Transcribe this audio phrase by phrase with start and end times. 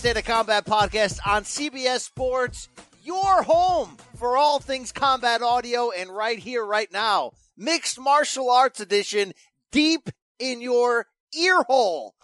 [0.00, 2.70] State of Combat podcast on CBS Sports,
[3.04, 8.80] your home for all things combat audio, and right here, right now, Mixed Martial Arts
[8.80, 9.34] Edition,
[9.70, 11.04] deep in your
[11.38, 12.14] ear hole.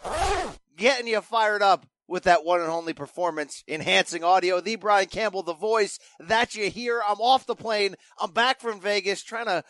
[0.74, 4.62] Getting you fired up with that one and only performance enhancing audio.
[4.62, 7.02] The Brian Campbell, the voice that you hear.
[7.06, 7.94] I'm off the plane.
[8.18, 9.62] I'm back from Vegas trying to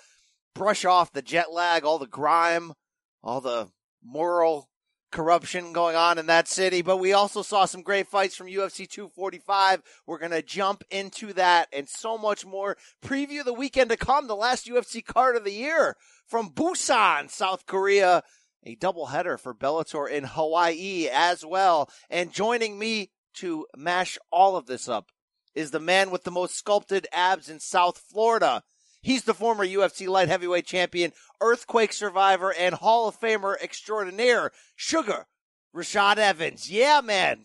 [0.54, 2.72] brush off the jet lag, all the grime,
[3.24, 3.66] all the
[4.04, 4.68] moral
[5.16, 6.82] corruption going on in that city.
[6.82, 9.82] But we also saw some great fights from UFC 245.
[10.06, 12.76] We're going to jump into that and so much more.
[13.02, 17.64] Preview the weekend to come, the last UFC card of the year from Busan, South
[17.64, 18.22] Korea.
[18.64, 21.88] A doubleheader for Bellator in Hawaii as well.
[22.10, 25.12] And joining me to mash all of this up
[25.54, 28.62] is the man with the most sculpted abs in South Florida.
[29.06, 35.26] He's the former UFC light heavyweight champion, earthquake survivor, and Hall of Famer extraordinaire, Suga
[35.72, 36.68] Rashad Evans.
[36.68, 37.44] Yeah, man.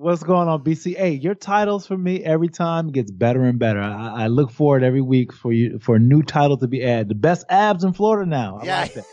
[0.00, 0.96] What's going on, BC?
[0.96, 3.80] Hey, your titles for me every time gets better and better.
[3.80, 7.08] I, I look forward every week for you for a new title to be added.
[7.08, 8.60] The best abs in Florida now.
[8.62, 8.80] I yeah.
[8.82, 9.08] like that.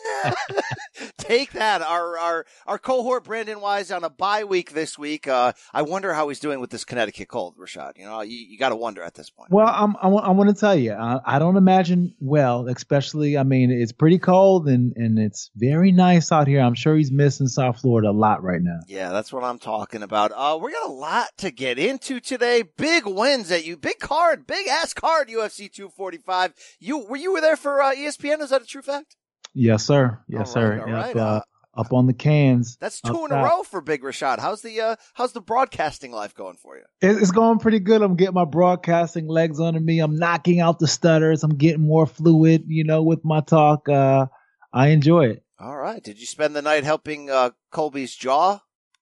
[1.17, 1.81] Take that.
[1.81, 5.27] Our our our cohort Brandon Wise on a bye week this week.
[5.27, 7.97] Uh, I wonder how he's doing with this Connecticut cold, Rashad.
[7.97, 9.49] You know, you, you got to wonder at this point.
[9.51, 13.39] Well, I'm, I, want, I want to tell you, I, I don't imagine well, especially,
[13.39, 16.61] I mean, it's pretty cold and, and it's very nice out here.
[16.61, 18.81] I'm sure he's missing South Florida a lot right now.
[18.87, 20.31] Yeah, that's what I'm talking about.
[20.31, 22.63] Uh, we got a lot to get into today.
[22.77, 23.77] Big wins at you.
[23.77, 26.53] Big card, big ass card, UFC 245.
[26.79, 28.41] You, were you were there for uh, ESPN?
[28.41, 29.15] Is that a true fact?
[29.53, 30.19] Yes, sir.
[30.27, 30.83] Yes, All sir.
[30.85, 31.15] right, right.
[31.15, 31.41] uh,
[31.77, 32.77] up on the cans.
[32.79, 34.39] That's two in a row for Big Rashad.
[34.39, 36.83] How's the uh, how's the broadcasting life going for you?
[37.01, 38.01] It's going pretty good.
[38.01, 39.99] I'm getting my broadcasting legs under me.
[39.99, 41.43] I'm knocking out the stutters.
[41.43, 43.89] I'm getting more fluid, you know, with my talk.
[43.89, 44.27] Uh,
[44.73, 45.43] I enjoy it.
[45.59, 46.03] All right.
[46.03, 48.59] Did you spend the night helping uh, Colby's jaw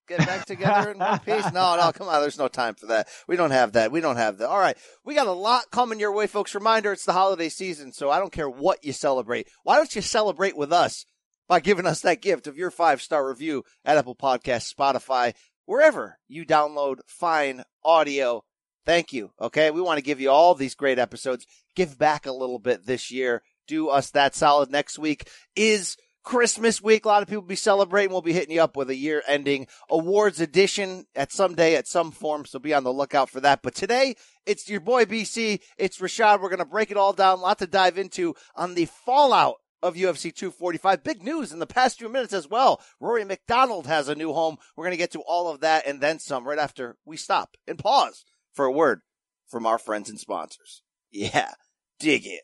[0.08, 1.52] get back together in one piece?
[1.52, 2.22] No, no, come on.
[2.22, 3.08] There's no time for that.
[3.28, 3.92] We don't have that.
[3.92, 4.50] We don't have that.
[4.50, 4.78] All right.
[5.04, 6.56] We got a lot coming your way, folks.
[6.56, 9.48] Reminder, it's the holiday season, so I don't care what you celebrate.
[9.64, 11.06] Why don't you celebrate with us
[11.48, 15.34] by giving us that gift of your five star review at Apple Podcasts, Spotify,
[15.66, 18.44] wherever you download fine audio.
[18.86, 19.32] Thank you.
[19.40, 19.72] Okay.
[19.72, 21.46] We want to give you all these great episodes.
[21.76, 23.42] Give back a little bit this year.
[23.68, 24.70] Do us that solid.
[24.70, 27.06] Next week is Christmas week.
[27.06, 28.12] A lot of people be celebrating.
[28.12, 31.88] We'll be hitting you up with a year ending awards edition at some day at
[31.88, 32.46] some form.
[32.46, 33.62] So be on the lookout for that.
[33.62, 35.60] But today it's your boy BC.
[35.78, 36.42] It's Rashad.
[36.42, 37.40] We're going to break it all down.
[37.40, 41.04] A lot to dive into on the fallout of UFC 245.
[41.04, 42.82] Big news in the past few minutes as well.
[43.00, 44.58] Rory McDonald has a new home.
[44.76, 47.58] We're going to get to all of that and then some right after we stop
[47.68, 48.24] and pause
[48.54, 49.02] for a word
[49.48, 50.82] from our friends and sponsors.
[51.12, 51.52] Yeah,
[52.00, 52.44] dig it.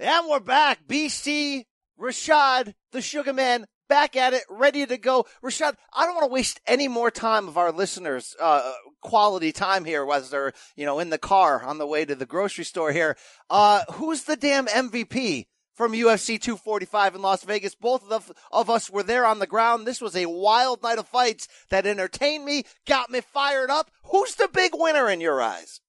[0.00, 0.86] And we're back.
[0.86, 1.64] BC,
[2.00, 5.26] Rashad, the Sugar Man, back at it, ready to go.
[5.42, 9.84] Rashad, I don't want to waste any more time of our listeners, uh, quality time
[9.84, 12.92] here, was there, you know, in the car on the way to the grocery store
[12.92, 13.16] here.
[13.50, 15.46] Uh, who's the damn MVP?
[15.74, 17.76] From UFC 245 in Las Vegas.
[17.76, 19.86] Both of, of us were there on the ground.
[19.86, 23.88] This was a wild night of fights that entertained me, got me fired up.
[24.04, 25.80] Who's the big winner in your eyes?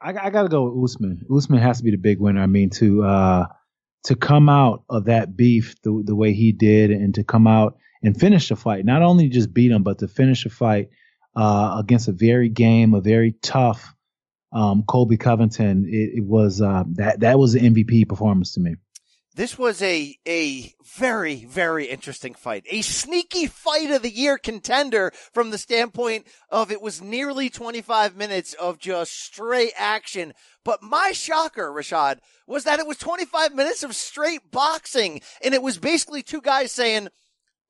[0.00, 1.26] I, I got to go with Usman.
[1.34, 2.42] Usman has to be the big winner.
[2.42, 3.46] I mean, to uh,
[4.04, 7.78] to come out of that beef the, the way he did, and to come out
[8.02, 10.90] and finish the fight, not only just beat him, but to finish the fight
[11.34, 13.94] uh, against a very game, a very tough
[14.52, 15.86] um, Colby Covington.
[15.88, 18.76] It, it was uh, that that was an MVP performance to me.
[19.36, 25.12] This was a a very very interesting fight, a sneaky fight of the year contender
[25.34, 30.32] from the standpoint of it was nearly 25 minutes of just straight action.
[30.64, 35.62] But my shocker, Rashad, was that it was 25 minutes of straight boxing, and it
[35.62, 37.08] was basically two guys saying,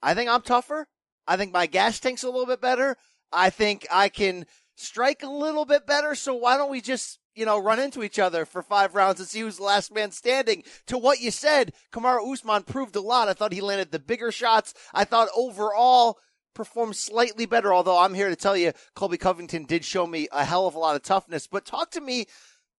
[0.00, 0.86] "I think I'm tougher.
[1.26, 2.96] I think my gas tank's a little bit better.
[3.32, 6.14] I think I can strike a little bit better.
[6.14, 9.28] So why don't we just you know, run into each other for five rounds and
[9.28, 10.64] see who's the last man standing.
[10.86, 13.28] To what you said, Kamaru Usman proved a lot.
[13.28, 14.72] I thought he landed the bigger shots.
[14.94, 16.18] I thought overall
[16.54, 20.44] performed slightly better, although I'm here to tell you Colby Covington did show me a
[20.44, 21.46] hell of a lot of toughness.
[21.46, 22.24] But talk to me.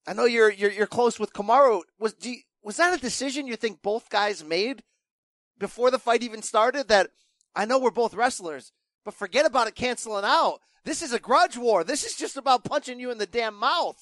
[0.08, 1.82] I know you're you're, you're close with Kamaru.
[2.00, 4.82] Was you, was that a decision you think both guys made
[5.60, 6.88] before the fight even started?
[6.88, 7.12] That
[7.56, 8.72] I know we're both wrestlers,
[9.06, 10.62] but forget about it canceling out.
[10.88, 11.84] This is a grudge war.
[11.84, 14.02] This is just about punching you in the damn mouth.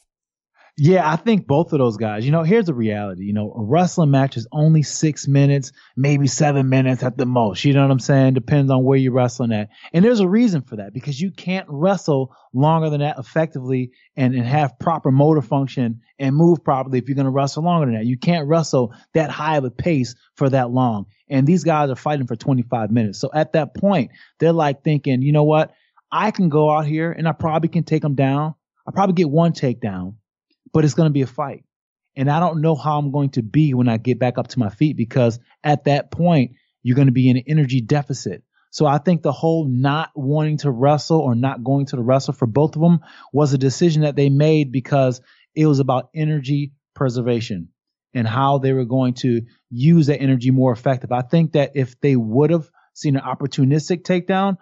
[0.77, 2.25] Yeah, I think both of those guys.
[2.25, 3.23] You know, here's the reality.
[3.23, 7.65] You know, a wrestling match is only six minutes, maybe seven minutes at the most.
[7.65, 8.35] You know what I'm saying?
[8.35, 9.69] Depends on where you're wrestling at.
[9.93, 14.35] And there's a reason for that because you can't wrestle longer than that effectively and,
[14.35, 17.95] and have proper motor function and move properly if you're going to wrestle longer than
[17.95, 18.05] that.
[18.05, 21.07] You can't wrestle that high of a pace for that long.
[21.29, 23.19] And these guys are fighting for 25 minutes.
[23.19, 25.73] So at that point, they're like thinking, you know what?
[26.15, 28.55] I can go out here and I probably can take them down.
[28.87, 30.15] I probably get one takedown
[30.75, 31.63] but it's going to be a fight.
[32.17, 34.59] And I don't know how I'm going to be when I get back up to
[34.59, 36.51] my feet because at that point,
[36.83, 38.43] you're going to be in an energy deficit.
[38.71, 42.33] So I think the whole not wanting to wrestle or not going to the wrestle
[42.33, 42.99] for both of them
[43.31, 45.21] was a decision that they made because
[45.55, 47.69] it was about energy preservation
[48.13, 51.13] and how they were going to use that energy more effective.
[51.13, 54.57] I think that if they would have seen an opportunistic takedown,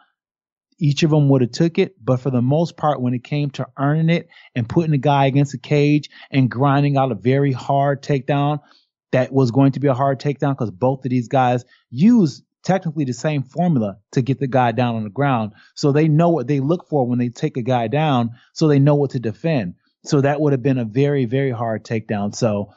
[0.83, 1.95] each of them would have took it.
[2.03, 5.27] But for the most part, when it came to earning it and putting the guy
[5.27, 8.59] against the cage and grinding out a very hard takedown,
[9.13, 13.05] that was going to be a hard takedown because both of these guys use technically
[13.05, 15.53] the same formula to get the guy down on the ground.
[15.73, 18.31] So they know what they look for when they take a guy down.
[18.51, 19.75] So they know what to defend.
[20.03, 22.35] So that would have been a very, very hard takedown.
[22.35, 22.73] So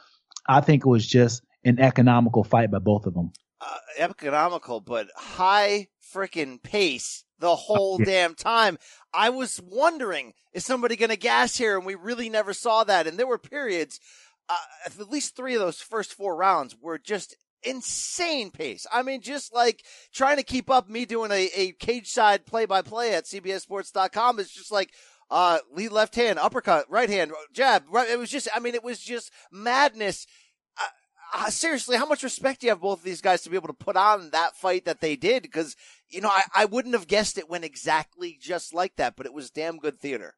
[0.47, 3.33] I think it was just an economical fight by both of them.
[3.59, 8.05] Uh, economical, but high freaking pace the whole yeah.
[8.05, 8.77] damn time.
[9.13, 11.77] I was wondering, is somebody going to gas here?
[11.77, 13.07] And we really never saw that.
[13.07, 13.99] And there were periods,
[14.49, 14.55] uh,
[14.85, 18.85] at least three of those first four rounds were just insane pace.
[18.91, 19.83] I mean, just like
[20.13, 24.39] trying to keep up me doing a, a cage side play by play at CBSSports.com
[24.39, 24.91] is just like,
[25.29, 28.09] uh, lead left hand, uppercut, right hand, jab, right.
[28.09, 30.25] It was just, I mean, it was just madness
[31.33, 33.67] uh, seriously, how much respect do you have both of these guys to be able
[33.67, 35.43] to put on that fight that they did?
[35.43, 35.75] Because,
[36.09, 39.33] you know, I, I wouldn't have guessed it went exactly just like that, but it
[39.33, 40.35] was damn good theater.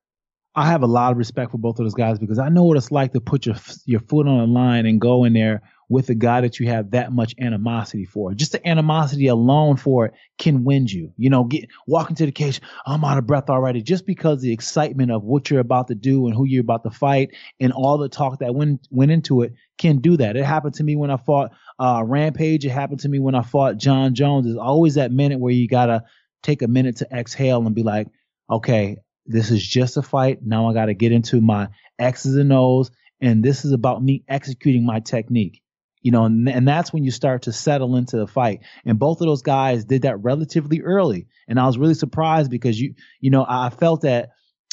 [0.56, 2.78] I have a lot of respect for both of those guys because I know what
[2.78, 3.56] it's like to put your
[3.86, 6.92] your foot on the line and go in there with a guy that you have
[6.92, 8.34] that much animosity for.
[8.36, 11.12] Just the animosity alone for it can win you.
[11.18, 14.54] You know, get walking to the cage, I'm out of breath already, just because the
[14.54, 17.98] excitement of what you're about to do and who you're about to fight and all
[17.98, 20.38] the talk that went went into it can do that.
[20.38, 22.66] It happened to me when I fought uh, Rampage.
[22.66, 24.46] It happened to me when I fought Jon Jones.
[24.46, 26.04] There's always that minute where you gotta
[26.44, 28.08] take a minute to exhale and be like,
[28.48, 30.40] okay, this is just a fight.
[30.44, 34.86] Now I gotta get into my X's and O's, and this is about me executing
[34.86, 35.64] my technique
[36.02, 38.62] you know, and, and that's when you start to settle into the fight.
[38.86, 41.28] And both of those guys did that relatively early.
[41.48, 44.30] And I was really surprised because you, you know, I felt that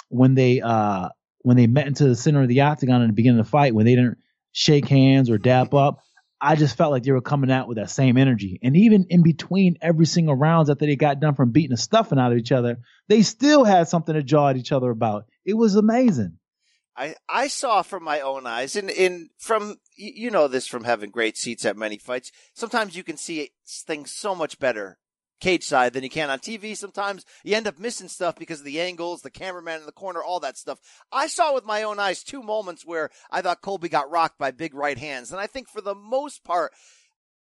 [0.09, 1.09] when they, uh,
[1.43, 3.75] when they met into the center of the octagon in the beginning of the fight,
[3.75, 4.19] when they didn't
[4.53, 6.01] shake hands or dap up,
[6.41, 8.61] I just felt like they were coming out with that same energy.
[8.63, 12.19] And even in between every single rounds after they got done from beating the stuffing
[12.19, 12.79] out of each other,
[13.09, 15.25] they still had something to jaw at each other about.
[15.45, 16.39] It was amazing.
[16.97, 21.11] I, I saw from my own eyes and in from you know this from having
[21.11, 22.33] great seats at many fights.
[22.55, 24.99] Sometimes you can see things so much better
[25.41, 26.77] cage side than you can on TV.
[26.77, 30.23] Sometimes you end up missing stuff because of the angles, the cameraman in the corner,
[30.23, 30.79] all that stuff.
[31.13, 34.51] I saw with my own eyes two moments where I thought Colby got rocked by
[34.51, 35.33] big right hands.
[35.33, 36.73] And I think for the most part,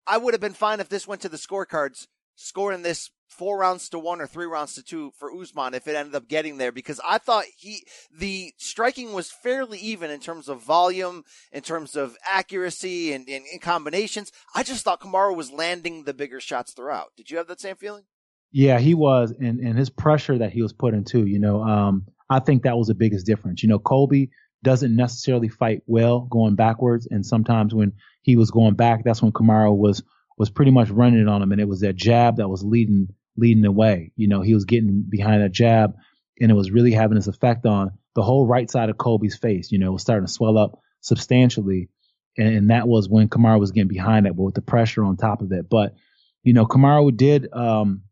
[0.07, 3.89] I would have been fine if this went to the scorecards scoring this four rounds
[3.89, 6.73] to one or three rounds to two for Usman if it ended up getting there
[6.73, 7.85] because I thought he
[8.17, 13.43] the striking was fairly even in terms of volume, in terms of accuracy and in
[13.61, 14.31] combinations.
[14.55, 17.13] I just thought Kamaru was landing the bigger shots throughout.
[17.17, 18.05] Did you have that same feeling?
[18.53, 22.07] Yeah, he was, and and his pressure that he was put into, you know, um,
[22.31, 23.65] I think that was the biggest difference.
[23.65, 24.31] You know, Colby
[24.63, 29.33] doesn't necessarily fight well going backwards, and sometimes when he was going back, that's when
[29.33, 30.05] Kamaru was
[30.37, 33.09] was pretty much running it on him, and it was that jab that was leading
[33.37, 34.13] leading the way.
[34.17, 35.95] You know, he was getting behind that jab
[36.41, 39.71] and it was really having its effect on the whole right side of Colby's face.
[39.71, 41.89] You know, it was starting to swell up substantially.
[42.37, 45.17] And, and that was when Kamaru was getting behind it, but with the pressure on
[45.17, 45.69] top of it.
[45.69, 45.95] But,
[46.43, 48.03] you know, Kamaru did um,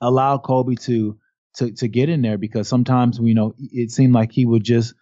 [0.00, 1.18] allow Colby to,
[1.56, 4.94] to to get in there because sometimes, you know, it seemed like he would just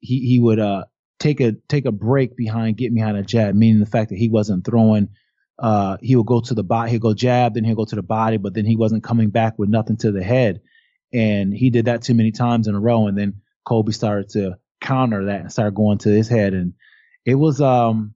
[0.00, 0.86] he he would uh
[1.20, 4.28] take a take a break behind getting behind a jab, meaning the fact that he
[4.28, 5.10] wasn't throwing
[5.58, 8.02] uh, he would go to the body, he'll go jab, then he'll go to the
[8.02, 10.60] body, but then he wasn't coming back with nothing to the head.
[11.12, 13.06] And he did that too many times in a row.
[13.06, 16.54] And then Colby started to counter that and started going to his head.
[16.54, 16.74] And
[17.24, 18.14] it was, um,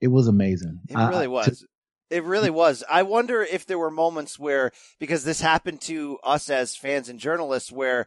[0.00, 0.80] it was amazing.
[0.88, 1.60] It really I, was.
[1.60, 1.66] To,
[2.10, 2.82] it really was.
[2.90, 7.20] I wonder if there were moments where, because this happened to us as fans and
[7.20, 8.06] journalists, where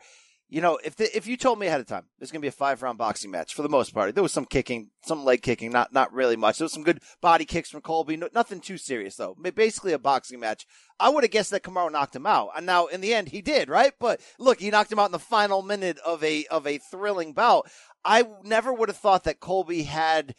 [0.52, 2.50] you know, if the, if you told me ahead of time there's going to be
[2.50, 5.42] a five round boxing match for the most part, there was some kicking, some leg
[5.42, 6.58] kicking, not not really much.
[6.58, 9.34] There was some good body kicks from Colby, no, nothing too serious though.
[9.56, 10.68] Basically a boxing match.
[11.00, 13.42] I would have guessed that Kamaru knocked him out, and now in the end he
[13.42, 13.94] did, right?
[13.98, 17.32] But look, he knocked him out in the final minute of a of a thrilling
[17.32, 17.72] bout.
[18.04, 20.36] I never would have thought that Colby had,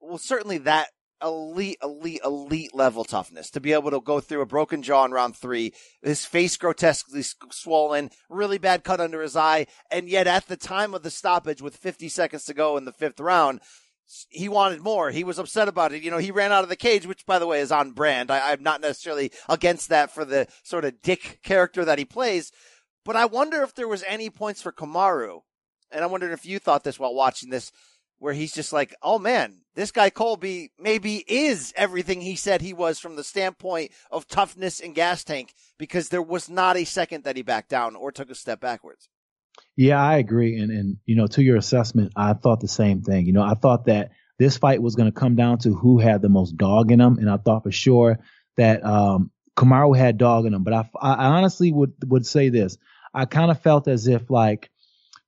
[0.00, 0.88] well, certainly that
[1.22, 5.12] elite, elite, elite level toughness to be able to go through a broken jaw in
[5.12, 10.46] round three, his face grotesquely swollen, really bad cut under his eye, and yet at
[10.46, 13.60] the time of the stoppage with 50 seconds to go in the fifth round,
[14.28, 15.10] he wanted more.
[15.10, 16.02] He was upset about it.
[16.02, 18.30] You know, he ran out of the cage, which by the way is on brand.
[18.30, 22.52] I, I'm not necessarily against that for the sort of dick character that he plays,
[23.04, 25.40] but I wonder if there was any points for Kamaru,
[25.90, 27.72] and I wondered if you thought this while watching this,
[28.18, 32.72] where he's just like, oh man, this guy Colby maybe is everything he said he
[32.72, 37.24] was from the standpoint of toughness and gas tank because there was not a second
[37.24, 39.08] that he backed down or took a step backwards.
[39.76, 40.58] Yeah, I agree.
[40.58, 43.26] And, and, you know, to your assessment, I thought the same thing.
[43.26, 46.22] You know, I thought that this fight was going to come down to who had
[46.22, 47.18] the most dog in them.
[47.18, 48.18] And I thought for sure
[48.56, 50.64] that, um, Kamaru had dog in him.
[50.64, 52.76] But I, I honestly would, would say this.
[53.14, 54.70] I kind of felt as if like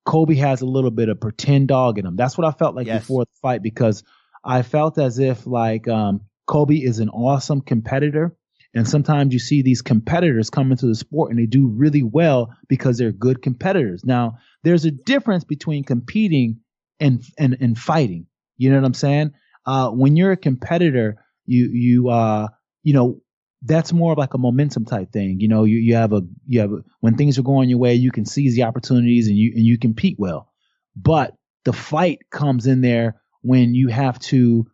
[0.09, 2.17] Colby has a little bit of pretend dog in him.
[2.17, 3.03] That's what I felt like yes.
[3.03, 4.05] before the fight because
[4.43, 8.35] I felt as if like um, Colby is an awesome competitor.
[8.75, 12.55] And sometimes you see these competitors come into the sport and they do really well
[12.71, 14.03] because they're good competitors.
[14.03, 16.61] Now, there's a difference between competing
[16.99, 18.29] and and, and fighting.
[18.57, 19.33] You know what I'm saying?
[19.67, 22.49] Uh, when you're a competitor, you you uh
[22.83, 23.21] you know
[23.63, 25.41] that's more of like a momentum type thing.
[25.41, 27.95] You know, you, you have a you have a, when things are going your way,
[27.95, 30.53] you can seize the opportunities and you and you compete well.
[30.97, 31.35] But
[31.65, 34.67] the fight comes in there when you have to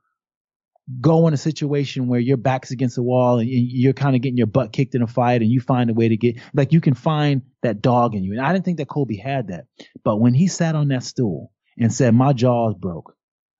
[1.01, 4.37] go in a situation where your back's against the wall and you're kind of getting
[4.37, 6.81] your butt kicked in a fight and you find a way to get like you
[6.81, 8.33] can find that dog in you.
[8.33, 9.65] And I didn't think that Colby had that.
[10.05, 13.17] But when he sat on that stool and said, My jaw's broke,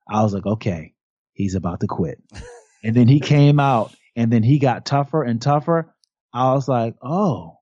[0.09, 0.93] I was like, okay,
[1.33, 2.21] he's about to quit.
[2.83, 5.93] and then he came out and then he got tougher and tougher.
[6.33, 7.57] I was like, oh,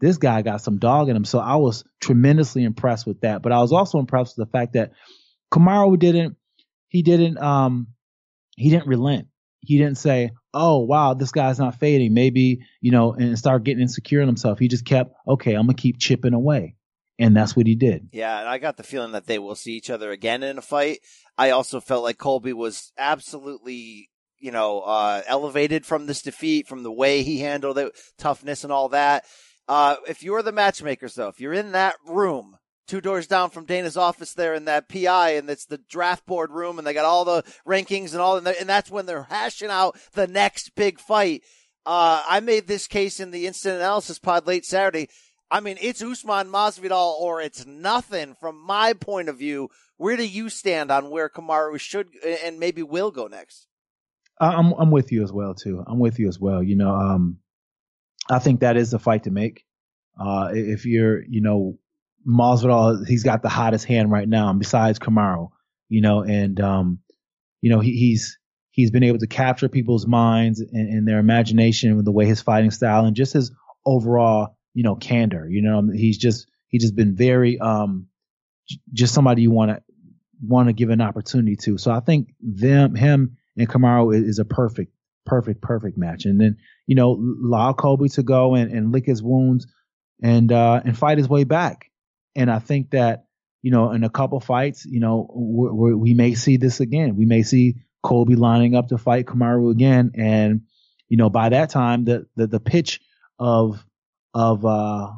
[0.00, 1.24] this guy got some dog in him.
[1.24, 3.42] So I was tremendously impressed with that.
[3.42, 4.92] But I was also impressed with the fact that
[5.52, 6.36] Kamaru didn't,
[6.88, 7.88] he didn't, um,
[8.56, 9.28] he didn't relent.
[9.60, 12.14] He didn't say, oh, wow, this guy's not fading.
[12.14, 14.58] Maybe, you know, and start getting insecure in himself.
[14.58, 16.76] He just kept, okay, I'm to keep chipping away.
[17.18, 18.08] And that's what he did.
[18.12, 20.62] Yeah, and I got the feeling that they will see each other again in a
[20.62, 20.98] fight.
[21.38, 26.82] I also felt like Colby was absolutely you know, uh, elevated from this defeat, from
[26.82, 29.24] the way he handled it, toughness and all that.
[29.68, 33.64] Uh, if you're the matchmakers though, if you're in that room, two doors down from
[33.64, 37.04] Dana's office there in that PI and it's the draft board room and they got
[37.04, 41.00] all the rankings and all, and, and that's when they're hashing out the next big
[41.00, 41.42] fight.
[41.84, 45.08] Uh, I made this case in the instant analysis pod late Saturday.
[45.50, 49.68] I mean, it's Usman Masvidal or it's nothing from my point of view.
[49.96, 52.08] Where do you stand on where Kamaru should
[52.44, 53.66] and maybe will go next?
[54.38, 55.82] I'm I'm with you as well too.
[55.86, 56.62] I'm with you as well.
[56.62, 57.38] You know, um,
[58.30, 59.64] I think that is the fight to make.
[60.18, 61.78] Uh, if you're, you know,
[62.26, 65.50] Masvidal, he's got the hottest hand right now, besides Kamaru,
[65.88, 66.98] you know, and um,
[67.60, 68.38] you know, he, he's
[68.70, 72.42] he's been able to capture people's minds and, and, their imagination with the way his
[72.42, 73.52] fighting style and just his
[73.86, 75.48] overall, you know, candor.
[75.48, 78.08] You know, he's just he's just been very um,
[78.92, 79.82] just somebody you want to
[80.42, 81.78] want to give an opportunity to.
[81.78, 84.92] So I think them him and Kamaru is, a perfect
[85.26, 86.24] perfect, perfect match.
[86.24, 87.12] And then, you know,
[87.44, 89.66] allow Colby to go and, and lick his wounds
[90.22, 91.90] and, uh, and fight his way back.
[92.34, 93.26] And I think that,
[93.60, 97.16] you know, in a couple fights, you know, we we may see this again.
[97.16, 100.12] We may see Colby lining up to fight Kamaru again.
[100.14, 100.62] And,
[101.08, 103.00] you know, by that time, the, the, the pitch
[103.38, 103.84] of,
[104.32, 105.10] of, uh,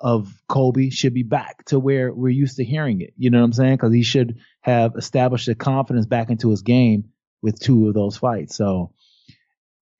[0.00, 3.14] of Colby should be back to where we're used to hearing it.
[3.16, 3.78] You know what I'm saying?
[3.78, 7.10] Cause he should have established the confidence back into his game
[7.44, 8.56] with two of those fights.
[8.56, 8.90] So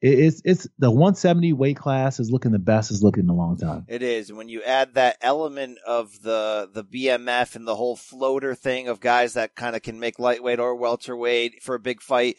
[0.01, 3.57] it's it's the 170 weight class is looking the best it's looking in a long
[3.57, 3.85] time.
[3.87, 4.33] It is.
[4.33, 8.99] When you add that element of the the BMF and the whole floater thing of
[8.99, 12.37] guys that kind of can make lightweight or welterweight for a big fight,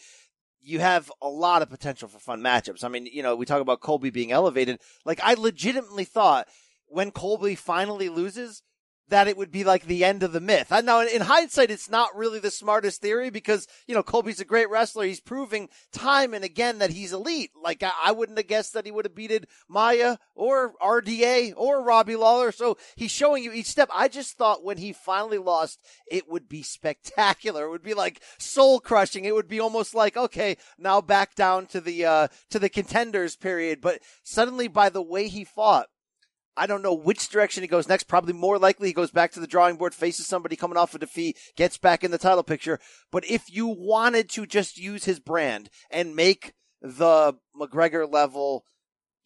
[0.61, 2.83] you have a lot of potential for fun matchups.
[2.83, 4.79] I mean, you know, we talk about Colby being elevated.
[5.05, 6.47] Like I legitimately thought
[6.87, 8.63] when Colby finally loses,
[9.09, 10.71] that it would be like the end of the myth.
[10.71, 14.45] I know in hindsight, it's not really the smartest theory because, you know, Colby's a
[14.45, 15.05] great wrestler.
[15.05, 17.51] He's proving time and again that he's elite.
[17.61, 22.15] Like I, wouldn't have guessed that he would have beaten Maia or RDA or Robbie
[22.15, 22.51] Lawler.
[22.51, 23.89] So he's showing you each step.
[23.93, 27.65] I just thought when he finally lost, it would be spectacular.
[27.65, 29.25] It would be like soul crushing.
[29.25, 33.35] It would be almost like, okay, now back down to the, uh, to the contenders
[33.35, 33.81] period.
[33.81, 35.87] But suddenly by the way he fought,
[36.57, 38.03] I don't know which direction he goes next.
[38.03, 40.99] Probably more likely he goes back to the drawing board, faces somebody coming off a
[40.99, 42.79] defeat, gets back in the title picture.
[43.11, 48.63] But if you wanted to just use his brand and make the McGregor level,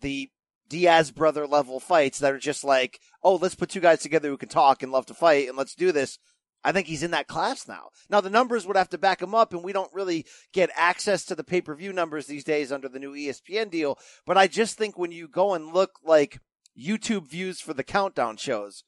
[0.02, 0.30] the
[0.70, 4.38] Diaz brother level fights that are just like, oh, let's put two guys together who
[4.38, 6.20] can talk and love to fight and let's do this.
[6.64, 7.90] I think he's in that class now.
[8.10, 11.24] Now the numbers would have to back him up and we don't really get access
[11.26, 13.98] to the pay-per-view numbers these days under the new ESPN deal.
[14.26, 16.40] But I just think when you go and look like
[16.80, 18.84] YouTube views for the countdown shows.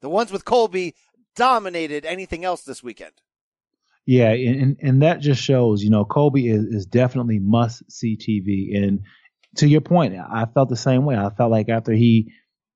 [0.00, 0.94] The ones with Colby
[1.36, 3.12] dominated anything else this weekend.
[4.06, 8.76] Yeah, and and that just shows, you know, Colby is, is definitely must see TV.
[8.76, 9.00] And
[9.56, 11.16] to your point, I felt the same way.
[11.16, 12.32] I felt like after he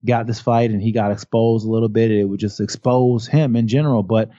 [0.06, 3.56] got this fight and he got exposed a little bit, it would just expose him
[3.56, 4.02] in general.
[4.02, 4.30] But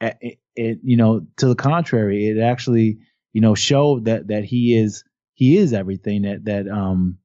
[0.00, 2.98] it, it you know, to the contrary, it actually,
[3.32, 7.18] you know, showed that that he is he is everything that that um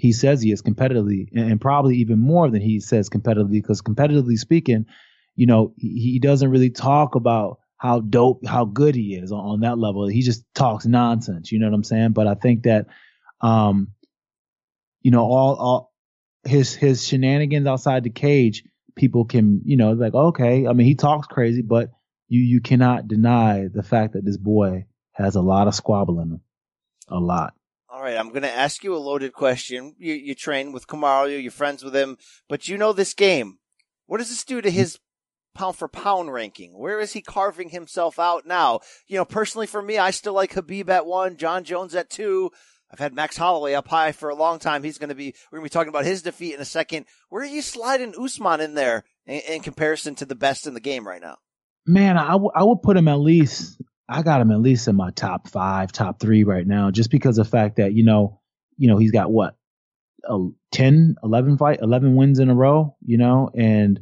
[0.00, 4.38] he says he is competitively and probably even more than he says competitively because competitively
[4.38, 4.86] speaking,
[5.36, 9.40] you know, he, he doesn't really talk about how dope, how good he is on,
[9.40, 10.06] on, that level.
[10.06, 11.52] He just talks nonsense.
[11.52, 12.12] You know what I'm saying?
[12.12, 12.86] But I think that,
[13.42, 13.88] um,
[15.02, 15.92] you know, all, all
[16.44, 18.64] his, his shenanigans outside the cage,
[18.96, 21.90] people can, you know, like, okay, I mean, he talks crazy, but
[22.26, 26.30] you, you cannot deny the fact that this boy has a lot of squabble in
[26.30, 26.40] him.
[27.08, 27.52] A lot.
[27.92, 29.96] All right, I'm going to ask you a loaded question.
[29.98, 33.58] You, you train with Kamaru, you're friends with him, but you know this game.
[34.06, 35.00] What does this do to his
[35.54, 36.78] pound for pound ranking?
[36.78, 38.78] Where is he carving himself out now?
[39.08, 42.52] You know, personally for me, I still like Khabib at one, Jon Jones at two.
[42.92, 44.84] I've had Max Holloway up high for a long time.
[44.84, 47.06] He's going to be, we're going to be talking about his defeat in a second.
[47.28, 50.80] Where are you sliding Usman in there in, in comparison to the best in the
[50.80, 51.38] game right now?
[51.86, 54.96] Man, I, w- I would put him at least I got him at least in
[54.96, 58.40] my top five, top three right now, just because of the fact that, you know,
[58.76, 59.54] you know, he's got what,
[60.24, 64.00] a 10, 11 fight, 11 wins in a row, you know, and,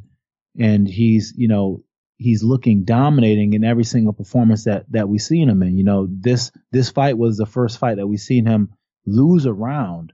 [0.57, 1.83] and he's, you know,
[2.17, 5.77] he's looking dominating in every single performance that, that we seen him in.
[5.77, 8.73] You know, this, this fight was the first fight that we've seen him
[9.05, 10.11] lose a round.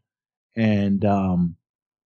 [0.58, 1.56] And, um,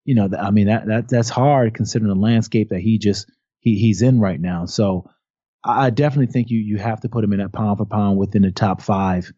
[0.04, 3.78] you know, I mean, that, that, that's hard considering the landscape that he just, he,
[3.78, 4.64] he's in right now.
[4.66, 5.10] So,
[5.62, 8.42] I definitely think you you have to put him in that pound for pound within
[8.42, 9.32] the top five.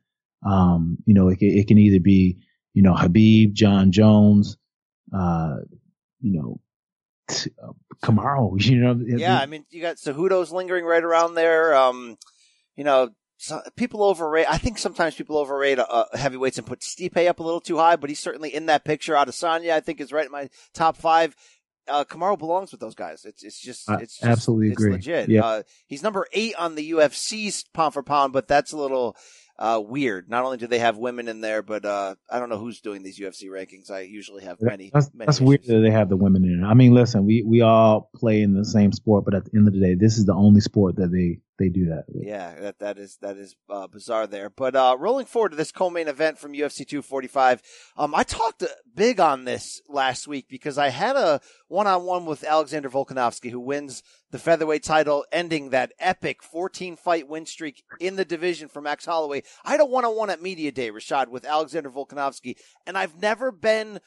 [0.45, 2.39] Um, you know, it, it can either be
[2.75, 4.57] you know Khabib, Jon Jones,
[5.13, 5.57] uh,
[6.21, 6.61] you know,
[7.29, 7.73] t- uh.
[8.57, 9.39] You know, yeah.
[9.39, 11.73] I mean, you got Cejudo's lingering right around there.
[11.73, 12.19] Um,
[12.75, 14.47] you know, so people overrate.
[14.49, 17.95] I think sometimes people overrate uh, heavyweights and put Stipe up a little too high,
[17.95, 19.15] but he's certainly in that picture.
[19.15, 21.37] Adesanya, I think, is right in my top five
[21.93, 23.25] uh, belongs with those guys.
[23.25, 24.93] It's it's just it's just, absolutely it's agree.
[24.93, 25.29] legit.
[25.29, 25.45] Yeah.
[25.45, 29.17] Uh, he's number eight on the UFC's pound for pound, but that's a little
[29.59, 30.29] uh, weird.
[30.29, 33.03] Not only do they have women in there, but uh, I don't know who's doing
[33.03, 33.91] these UFC rankings.
[33.91, 34.91] I usually have many.
[34.93, 36.67] That's, many that's weird that they have the women in it.
[36.67, 39.69] I mean, listen, we we all play in the same sport, but at the end
[39.69, 42.05] of the day, this is the only sport that they they do that.
[42.13, 44.51] Yeah, that that is that is uh, bizarre there.
[44.51, 47.63] But uh, rolling forward to this co-main event from UFC 245,
[47.97, 52.91] um, I talked big on this last week because I had a one-on-one with Alexander
[52.91, 58.25] Volkanovski, who wins the featherweight title, ending that epic 14 fight win streak in the
[58.25, 59.43] division for Max Holloway.
[59.65, 64.01] I had a one-on-one at media day, Rashad, with Alexander Volkanovski, and I've never been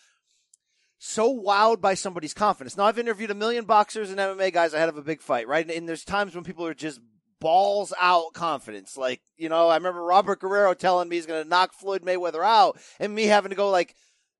[0.98, 2.76] so wowed by somebody's confidence.
[2.76, 5.66] Now I've interviewed a million boxers and MMA guys ahead of a big fight, right?
[5.66, 7.00] And, and there's times when people are just
[7.40, 8.98] balls out confidence.
[8.98, 12.46] Like, you know, I remember Robert Guerrero telling me he's going to knock Floyd Mayweather
[12.46, 13.96] out and me having to go like,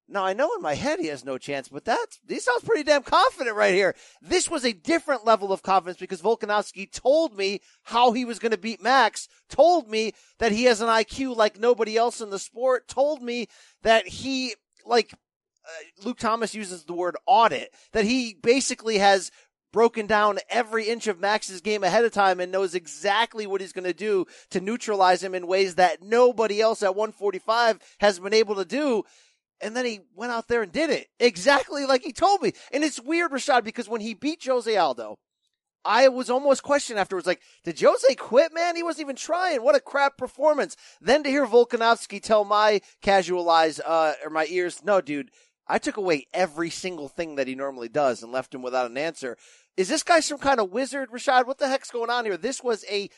[0.08, 2.84] now I know in my head he has no chance, but that's he sounds pretty
[2.84, 3.96] damn confident right here.
[4.22, 8.52] This was a different level of confidence because Volkanovski told me how he was going
[8.52, 12.38] to beat Max, told me that he has an IQ like nobody else in the
[12.38, 13.48] sport, told me
[13.82, 14.54] that he
[14.86, 15.12] like
[15.66, 19.32] uh, Luke Thomas uses the word audit, that he basically has
[19.76, 23.74] broken down every inch of Max's game ahead of time and knows exactly what he's
[23.74, 28.34] going to do to neutralize him in ways that nobody else at 145 has been
[28.34, 29.04] able to do.
[29.60, 32.54] And then he went out there and did it exactly like he told me.
[32.72, 35.18] And it's weird, Rashad, because when he beat Jose Aldo,
[35.84, 38.78] I was almost questioning afterwards, like, did Jose quit, man?
[38.78, 39.62] He wasn't even trying.
[39.62, 40.78] What a crap performance.
[41.02, 45.32] Then to hear Volkanovski tell my casual eyes, uh, or my ears, no, dude,
[45.68, 48.98] I took away every single thing that he normally does and left him without an
[48.98, 49.36] answer.
[49.78, 51.48] Is this guy some kind of wizard, Rashad?
[51.48, 52.38] What the heck's going on here?
[52.38, 53.10] This was a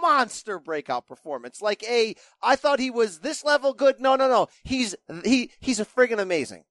[0.00, 1.60] monster breakout performance.
[1.60, 4.00] Like a, I thought he was this level good.
[4.00, 4.48] No, no, no.
[4.62, 6.64] He's, he, he's a friggin' amazing.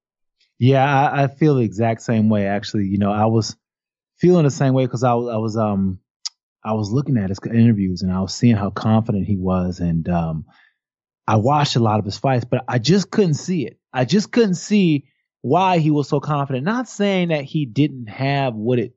[0.60, 2.48] Yeah, I, I feel the exact same way.
[2.48, 3.56] Actually, you know, I was
[4.18, 6.00] feeling the same way because I was, I was, um,
[6.64, 9.80] I was looking at his interviews and I was seeing how confident he was.
[9.80, 10.46] And, um,
[11.28, 13.78] I watched a lot of his fights, but I just couldn't see it.
[13.92, 15.08] I just couldn't see
[15.42, 16.64] why he was so confident.
[16.64, 18.94] Not saying that he didn't have what it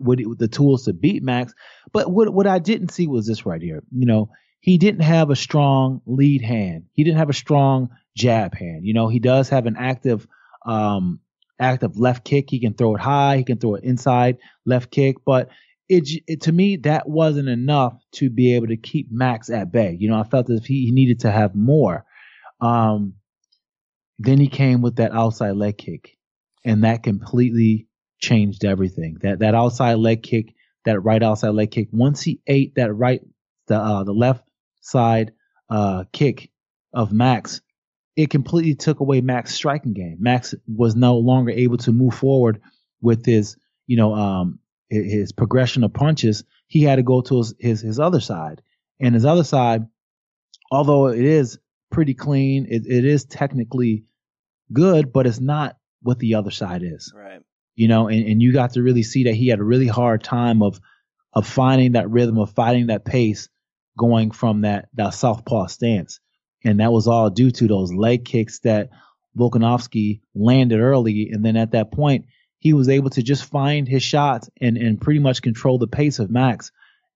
[0.00, 1.52] what the tools to beat Max.
[1.92, 3.82] But what what I didn't see was this right here.
[3.90, 6.84] You know, he didn't have a strong lead hand.
[6.92, 8.84] He didn't have a strong jab hand.
[8.84, 10.26] You know, he does have an active
[10.66, 11.20] um
[11.58, 12.50] active left kick.
[12.50, 13.38] He can throw it high.
[13.38, 15.16] He can throw it inside left kick.
[15.24, 15.50] But
[15.88, 19.96] it, it to me that wasn't enough to be able to keep Max at bay.
[19.98, 22.04] You know, I felt if he, he needed to have more.
[22.60, 23.14] Um,
[24.18, 26.16] then he came with that outside leg kick,
[26.64, 27.88] and that completely
[28.20, 29.18] changed everything.
[29.22, 30.54] That that outside leg kick,
[30.84, 31.88] that right outside leg kick.
[31.90, 33.20] Once he ate that right,
[33.66, 34.44] the uh, the left
[34.80, 35.32] side
[35.68, 36.50] uh, kick
[36.92, 37.60] of Max,
[38.16, 40.18] it completely took away Max's striking game.
[40.20, 42.60] Max was no longer able to move forward
[43.00, 43.56] with his,
[43.86, 46.44] you know, um, his progression of punches.
[46.66, 48.62] He had to go to his, his, his other side,
[49.00, 49.86] and his other side,
[50.70, 51.58] although it is
[51.90, 54.04] pretty clean, it, it is technically
[54.72, 57.12] good, but it's not what the other side is.
[57.16, 57.42] Right
[57.80, 60.22] you know, and, and you got to really see that he had a really hard
[60.22, 60.78] time of
[61.32, 63.48] of finding that rhythm of finding that pace
[63.96, 66.20] going from that that southpaw stance.
[66.62, 68.90] And that was all due to those leg kicks that
[69.34, 71.30] Volkanovski landed early.
[71.32, 72.26] And then at that point,
[72.58, 76.18] he was able to just find his shots and, and pretty much control the pace
[76.18, 76.72] of Max.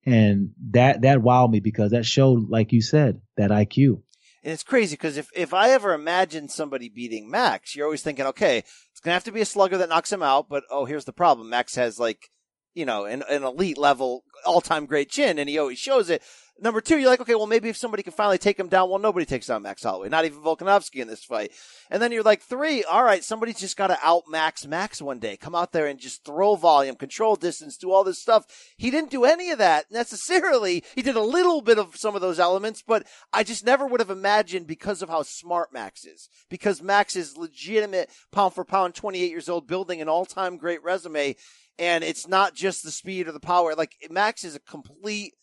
[0.06, 4.00] And that, that wowed me because that showed, like you said, that IQ.
[4.44, 8.26] And it's crazy because if, if I ever imagine somebody beating Max, you're always thinking,
[8.26, 8.64] okay,
[9.04, 10.48] going to have to be a slugger that knocks him out.
[10.48, 11.50] But oh, here's the problem.
[11.50, 12.30] Max has like,
[12.74, 16.22] you know, an, an elite level all time great chin and he always shows it.
[16.60, 19.00] Number two, you're like, okay, well, maybe if somebody can finally take him down, well,
[19.00, 21.50] nobody takes down Max Holloway, not even Volkanovski in this fight.
[21.90, 25.18] And then you're like, three, all right, somebody's just got to out Max Max one
[25.18, 25.36] day.
[25.36, 28.46] Come out there and just throw volume, control distance, do all this stuff.
[28.76, 30.84] He didn't do any of that necessarily.
[30.94, 34.00] He did a little bit of some of those elements, but I just never would
[34.00, 36.28] have imagined because of how smart Max is.
[36.48, 40.84] Because Max is legitimate pound for pound, 28 years old, building an all time great
[40.84, 41.34] resume.
[41.80, 43.74] And it's not just the speed or the power.
[43.74, 45.34] Like Max is a complete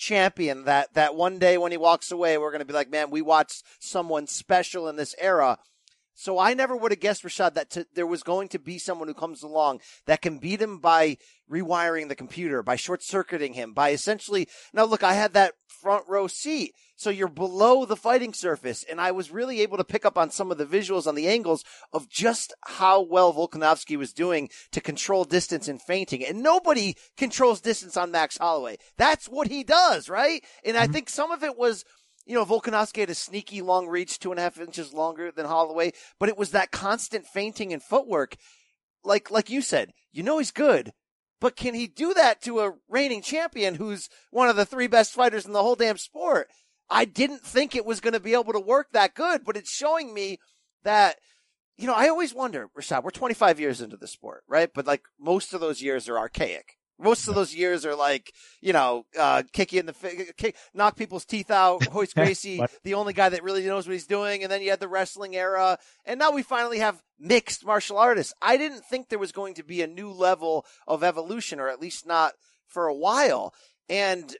[0.00, 3.10] champion that that one day when he walks away, we're going to be like, man,
[3.10, 5.58] we watched someone special in this era.
[6.20, 9.08] So I never would have guessed, Rashad, that to, there was going to be someone
[9.08, 11.16] who comes along that can beat him by
[11.50, 14.46] rewiring the computer, by short circuiting him, by essentially.
[14.74, 16.74] Now, look, I had that front row seat.
[16.94, 18.84] So you're below the fighting surface.
[18.84, 21.26] And I was really able to pick up on some of the visuals on the
[21.26, 26.22] angles of just how well Volkanovski was doing to control distance and feinting.
[26.22, 28.76] And nobody controls distance on Max Holloway.
[28.98, 30.44] That's what he does, right?
[30.66, 30.92] And I mm-hmm.
[30.92, 31.86] think some of it was
[32.30, 35.46] you know, Volkanovski had a sneaky long reach, two and a half inches longer than
[35.46, 35.90] Holloway,
[36.20, 38.36] but it was that constant feinting and footwork.
[39.02, 40.92] Like, like you said, you know he's good,
[41.40, 45.12] but can he do that to a reigning champion who's one of the three best
[45.12, 46.46] fighters in the whole damn sport?
[46.88, 49.72] I didn't think it was going to be able to work that good, but it's
[49.72, 50.38] showing me
[50.84, 51.16] that,
[51.76, 54.70] you know, I always wonder, Rashad, we're 25 years into the sport, right?
[54.72, 56.76] But like most of those years are archaic.
[57.00, 60.96] Most of those years are like, you know, uh, kick you in the kick, knock
[60.96, 61.86] people's teeth out.
[61.92, 64.42] Royce Gracie, the only guy that really knows what he's doing.
[64.42, 65.78] And then you had the wrestling era.
[66.04, 68.34] And now we finally have mixed martial artists.
[68.40, 71.80] I didn't think there was going to be a new level of evolution, or at
[71.80, 72.32] least not
[72.66, 73.54] for a while.
[73.88, 74.36] And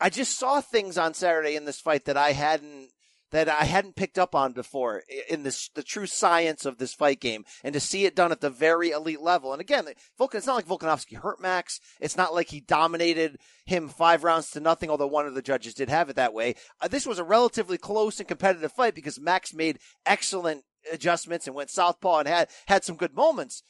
[0.00, 2.90] I just saw things on Saturday in this fight that I hadn't
[3.34, 7.18] that I hadn't picked up on before in this the true science of this fight
[7.18, 9.52] game, and to see it done at the very elite level.
[9.52, 9.86] And again,
[10.18, 11.80] Volkan, it's not like Volkanovski hurt Max.
[12.00, 15.74] It's not like he dominated him five rounds to nothing, although one of the judges
[15.74, 16.54] did have it that way.
[16.80, 21.56] Uh, this was a relatively close and competitive fight because Max made excellent adjustments and
[21.56, 23.64] went southpaw and had had some good moments.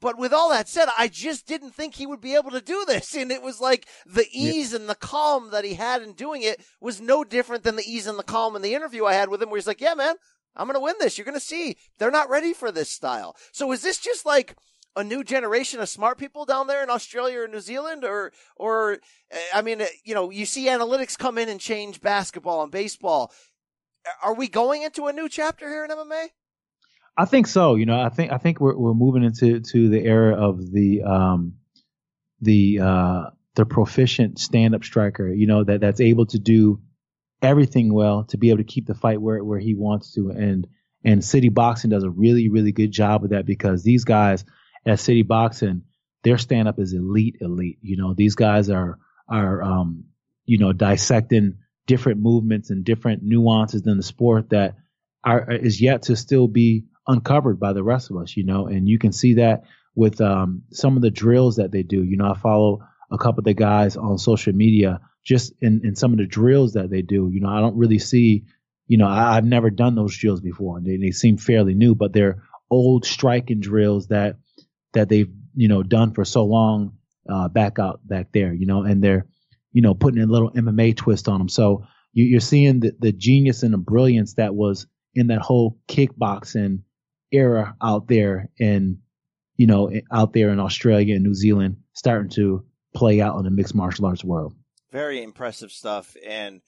[0.00, 2.84] But with all that said, I just didn't think he would be able to do
[2.86, 3.14] this.
[3.14, 4.78] And it was like the ease yeah.
[4.78, 8.06] and the calm that he had in doing it was no different than the ease
[8.06, 10.14] and the calm in the interview I had with him where he's like, yeah, man,
[10.56, 11.18] I'm going to win this.
[11.18, 13.36] You're going to see they're not ready for this style.
[13.52, 14.56] So is this just like
[14.96, 18.98] a new generation of smart people down there in Australia or New Zealand or, or,
[19.30, 22.72] eh, I mean, eh, you know, you see analytics come in and change basketball and
[22.72, 23.32] baseball.
[24.22, 26.28] Are we going into a new chapter here in MMA?
[27.16, 27.74] I think so.
[27.74, 31.02] You know, I think I think we're we're moving into to the era of the
[31.02, 31.54] um
[32.40, 33.22] the uh
[33.56, 35.28] the proficient stand up striker.
[35.28, 36.80] You know that that's able to do
[37.42, 40.30] everything well to be able to keep the fight where where he wants to.
[40.30, 40.66] And
[41.04, 44.44] and City Boxing does a really really good job of that because these guys
[44.86, 45.82] at City Boxing
[46.22, 47.78] their stand up is elite elite.
[47.82, 50.04] You know these guys are are um
[50.46, 54.76] you know dissecting different movements and different nuances in the sport that
[55.24, 58.88] are is yet to still be uncovered by the rest of us, you know, and
[58.88, 62.02] you can see that with um, some of the drills that they do.
[62.02, 65.96] You know, I follow a couple of the guys on social media just in, in
[65.96, 67.28] some of the drills that they do.
[67.32, 68.44] You know, I don't really see,
[68.86, 70.80] you know, I, have never done those drills before.
[70.80, 74.36] They, they seem fairly new, but they're old striking drills that
[74.92, 76.96] that they've you know done for so long
[77.28, 78.52] uh, back out back there.
[78.52, 79.26] You know, and they're
[79.72, 81.48] you know putting a little MMA twist on them.
[81.48, 85.78] So you, are seeing the, the genius and the brilliance that was in that whole
[85.88, 86.80] kickboxing
[87.32, 88.98] era out there in,
[89.56, 92.64] you know, out there in Australia and New Zealand starting to
[92.94, 94.54] play out in the mixed martial arts world.
[94.90, 96.16] Very impressive stuff.
[96.26, 96.60] And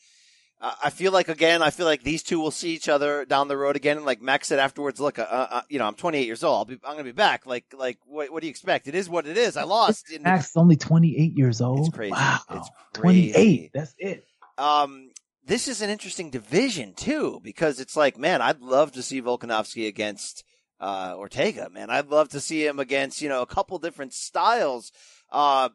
[0.65, 3.57] I feel like, again, I feel like these two will see each other down the
[3.57, 3.97] road again.
[3.97, 6.71] And like Max said afterwards, look, uh, uh, you know, I'm 28 years old.
[6.71, 7.47] i am going to be back.
[7.47, 8.87] Like, like, what, what, do you expect?
[8.87, 9.57] It is what it is.
[9.57, 10.07] I lost.
[10.21, 11.81] Max is only 28 years old.
[11.81, 12.13] It's crazy.
[12.13, 12.39] Wow.
[12.53, 13.33] It's crazy.
[13.33, 13.71] 28.
[13.75, 14.25] That's it.
[14.57, 15.11] Um,
[15.45, 19.89] this is an interesting division too, because it's like, man, I'd love to see Volkanovski
[19.89, 20.45] against
[20.83, 21.91] uh, Ortega, man.
[21.91, 24.91] I'd love to see him against, you know, a couple different styles.
[25.31, 25.69] Uh,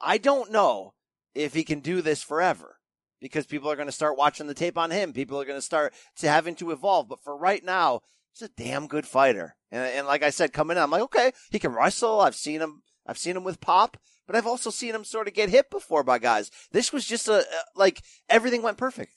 [0.00, 0.94] I don't know
[1.34, 2.78] if he can do this forever
[3.20, 5.12] because people are going to start watching the tape on him.
[5.12, 7.08] People are going to start to having to evolve.
[7.08, 8.00] But for right now,
[8.32, 9.54] he's a damn good fighter.
[9.70, 12.20] And, and like I said, coming in, I'm like, okay, he can wrestle.
[12.20, 12.82] I've seen him.
[13.06, 16.02] I've seen him with pop, but I've also seen him sort of get hit before
[16.02, 16.50] by guys.
[16.72, 17.42] This was just a,
[17.74, 19.12] like everything went perfect.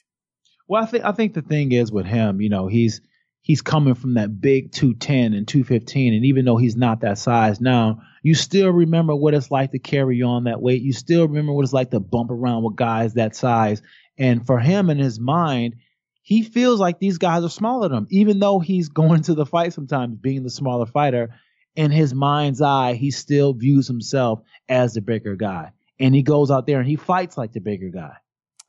[0.68, 3.02] Well, I think I think the thing is with him, you know, he's
[3.42, 7.60] he's coming from that big 210 and 215 and even though he's not that size
[7.62, 10.82] now you still remember what it's like to carry on that weight.
[10.82, 13.82] You still remember what it's like to bump around with guys that size.
[14.18, 15.76] And for him in his mind
[16.24, 19.46] he feels like these guys are smaller than him even though he's going to the
[19.46, 21.36] fight sometimes being the smaller fighter.
[21.76, 25.72] In his mind's eye he still views himself as the bigger guy.
[26.00, 28.16] And he goes out there and he fights like the bigger guy.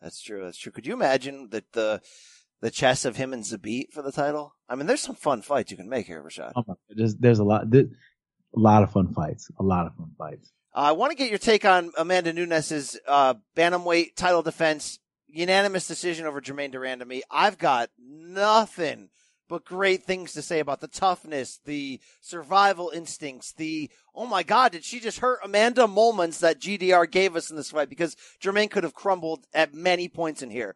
[0.00, 0.42] That's true.
[0.42, 0.72] That's true.
[0.72, 2.00] Could you imagine that the
[2.62, 4.54] the chess of him and Zabit for the title?
[4.68, 6.52] I mean, there's some fun fights you can make here, Rashad.
[6.56, 7.88] Oh, there's there's a lot a
[8.54, 10.50] lot of fun fights, a lot of fun fights.
[10.74, 15.86] Uh, I want to get your take on Amanda Nunes's uh, bantamweight title defense, unanimous
[15.86, 17.20] decision over Germaine de Randamie.
[17.30, 19.10] I've got nothing
[19.48, 24.72] but great things to say about the toughness, the survival instincts, the oh my god,
[24.72, 27.90] did she just hurt Amanda moments that GDR gave us in this fight?
[27.90, 30.74] Because Germaine could have crumbled at many points in here.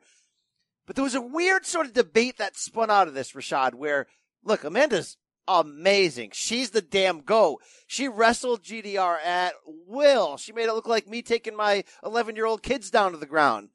[0.87, 4.07] But there was a weird sort of debate that spun out of this, Rashad, where,
[4.44, 5.16] look, Amanda's
[5.49, 6.31] amazing.
[6.33, 7.61] She's the damn go.
[7.87, 10.37] She wrestled GDR at will.
[10.37, 13.27] She made it look like me taking my 11 year old kids down to the
[13.27, 13.70] ground.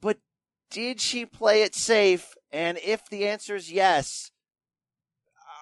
[0.00, 0.18] But
[0.70, 2.34] did she play it safe?
[2.52, 4.30] And if the answer is yes,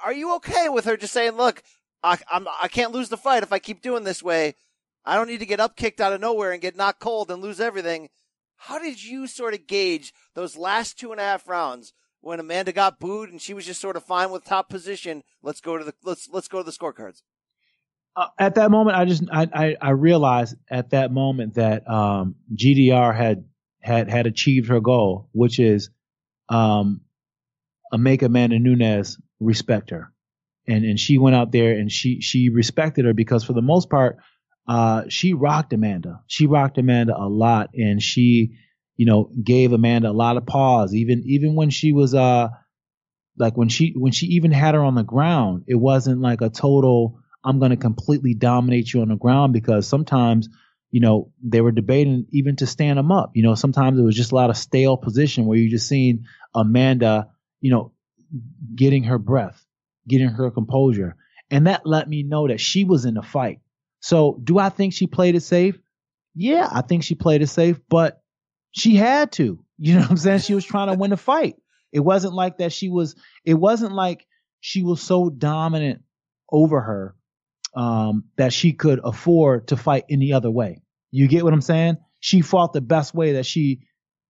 [0.04, 1.62] are you okay with her just saying, look,
[2.02, 4.56] I, I'm, I can't lose the fight if I keep doing this way.
[5.04, 7.42] I don't need to get up kicked out of nowhere and get knocked cold and
[7.42, 8.08] lose everything.
[8.66, 12.72] How did you sort of gauge those last two and a half rounds when Amanda
[12.72, 15.24] got booed and she was just sort of fine with top position?
[15.42, 17.22] Let's go to the let's let's go to the scorecards.
[18.14, 22.36] Uh, at that moment, I just I, I, I realized at that moment that um,
[22.54, 23.46] GDR had
[23.80, 25.90] had had achieved her goal, which is
[26.48, 27.00] um,
[27.90, 30.12] a make Amanda Nunes respect her,
[30.68, 33.90] and and she went out there and she she respected her because for the most
[33.90, 34.18] part
[34.66, 36.22] uh, she rocked Amanda.
[36.26, 38.52] She rocked Amanda a lot, and she,
[38.96, 40.94] you know, gave Amanda a lot of pause.
[40.94, 42.48] Even even when she was uh,
[43.36, 46.50] like when she when she even had her on the ground, it wasn't like a
[46.50, 47.18] total.
[47.44, 50.48] I'm going to completely dominate you on the ground because sometimes,
[50.92, 53.32] you know, they were debating even to stand them up.
[53.34, 56.26] You know, sometimes it was just a lot of stale position where you just seen
[56.54, 57.92] Amanda, you know,
[58.76, 59.60] getting her breath,
[60.06, 61.16] getting her composure.
[61.50, 63.58] And that let me know that she was in the fight.
[64.02, 65.78] So do I think she played it safe?
[66.34, 68.22] Yeah, I think she played it safe, but
[68.72, 69.64] she had to.
[69.84, 70.38] You know what I'm saying?
[70.40, 71.56] She was trying to win the fight.
[71.90, 74.24] It wasn't like that she was it wasn't like
[74.60, 76.02] she was so dominant
[76.48, 77.16] over her
[77.74, 80.82] um, that she could afford to fight any other way.
[81.10, 81.96] You get what I'm saying?
[82.20, 83.80] She fought the best way that she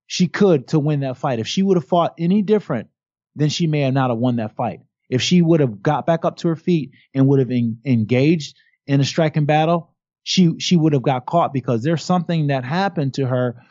[0.06, 1.38] she could to win that fight.
[1.38, 2.88] If she would have fought any different,
[3.37, 4.80] then she may have not have won that fight.
[5.11, 8.56] If she would have got back up to her feet and would have en- engaged
[8.86, 9.92] in a striking battle,
[10.24, 13.62] she she would have got caught because there's something that happened to her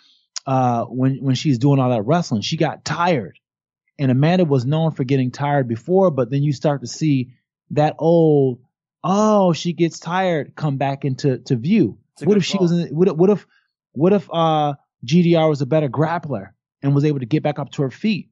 [0.46, 2.42] uh, when when she's doing all that wrestling.
[2.42, 3.40] She got tired,
[4.00, 7.34] and Amanda was known for getting tired before, but then you start to see
[7.72, 8.60] that old
[9.04, 11.98] oh she gets tired come back into to view.
[12.24, 13.48] What if she was in, what, what if
[13.94, 16.50] what if uh GDR was a better grappler
[16.84, 18.30] and was able to get back up to her feet?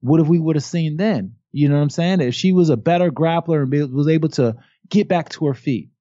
[0.00, 1.36] What if we would have seen then?
[1.52, 2.20] You know what I'm saying?
[2.20, 4.56] If she was a better grappler and be, was able to
[4.88, 5.91] get back to her feet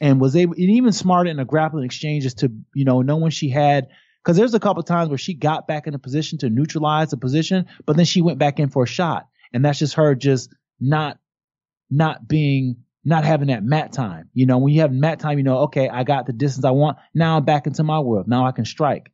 [0.00, 3.30] and was able, and even smarter in the grappling exchanges to, you know, know when
[3.30, 3.88] she had,
[4.22, 7.16] because there's a couple times where she got back in a position to neutralize the
[7.16, 10.54] position, but then she went back in for a shot, and that's just her just
[10.80, 11.18] not,
[11.90, 14.28] not being, not having that mat time.
[14.34, 16.70] You know, when you have mat time, you know, okay, I got the distance I
[16.70, 16.98] want.
[17.14, 18.28] Now I'm back into my world.
[18.28, 19.10] Now I can strike.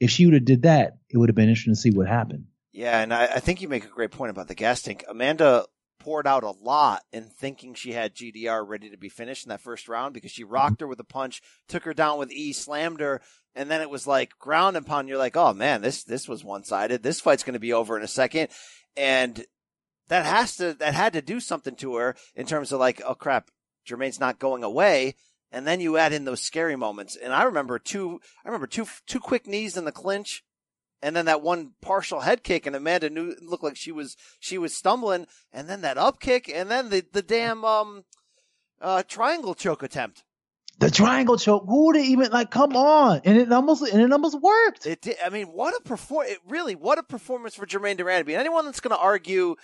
[0.00, 2.46] If she would have did that, it would have been interesting to see what happened.
[2.72, 5.04] Yeah, and I, I think you make a great point about the gas tank.
[5.08, 5.64] Amanda
[5.98, 9.60] poured out a lot in thinking she had GDR ready to be finished in that
[9.60, 10.52] first round because she mm-hmm.
[10.52, 13.20] rocked her with a punch, took her down with E, slammed her,
[13.54, 15.08] and then it was like ground and pound.
[15.08, 17.02] You're like, oh man, this this was one sided.
[17.02, 18.48] This fight's going to be over in a second,
[18.96, 19.44] and
[20.08, 23.14] that has to that had to do something to her in terms of like, oh
[23.14, 23.50] crap,
[23.84, 25.16] Germaine's not going away.
[25.50, 28.20] And then you add in those scary moments, and I remember two.
[28.44, 30.43] I remember two two quick knees in the clinch
[31.04, 34.56] and then that one partial head kick, and Amanda knew looked like she was she
[34.56, 38.04] was stumbling, and then that up kick, and then the the damn um
[38.80, 40.24] uh triangle choke attempt.
[40.78, 41.64] The triangle choke.
[41.68, 42.50] Who would even like?
[42.50, 44.86] Come on, and it almost and it almost worked.
[44.86, 45.16] It did.
[45.24, 46.26] I mean, what a perform!
[46.26, 48.38] It really, what a performance for Jermaine Germaine de Randamie.
[48.38, 49.56] Anyone that's going to argue,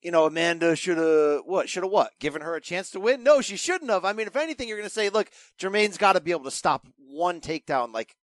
[0.00, 1.68] you know, Amanda should have what?
[1.68, 2.12] Should have what?
[2.20, 3.22] Given her a chance to win?
[3.22, 4.06] No, she shouldn't have.
[4.06, 6.50] I mean, if anything, you're going to say, look, Germaine's got to be able to
[6.50, 8.16] stop one takedown like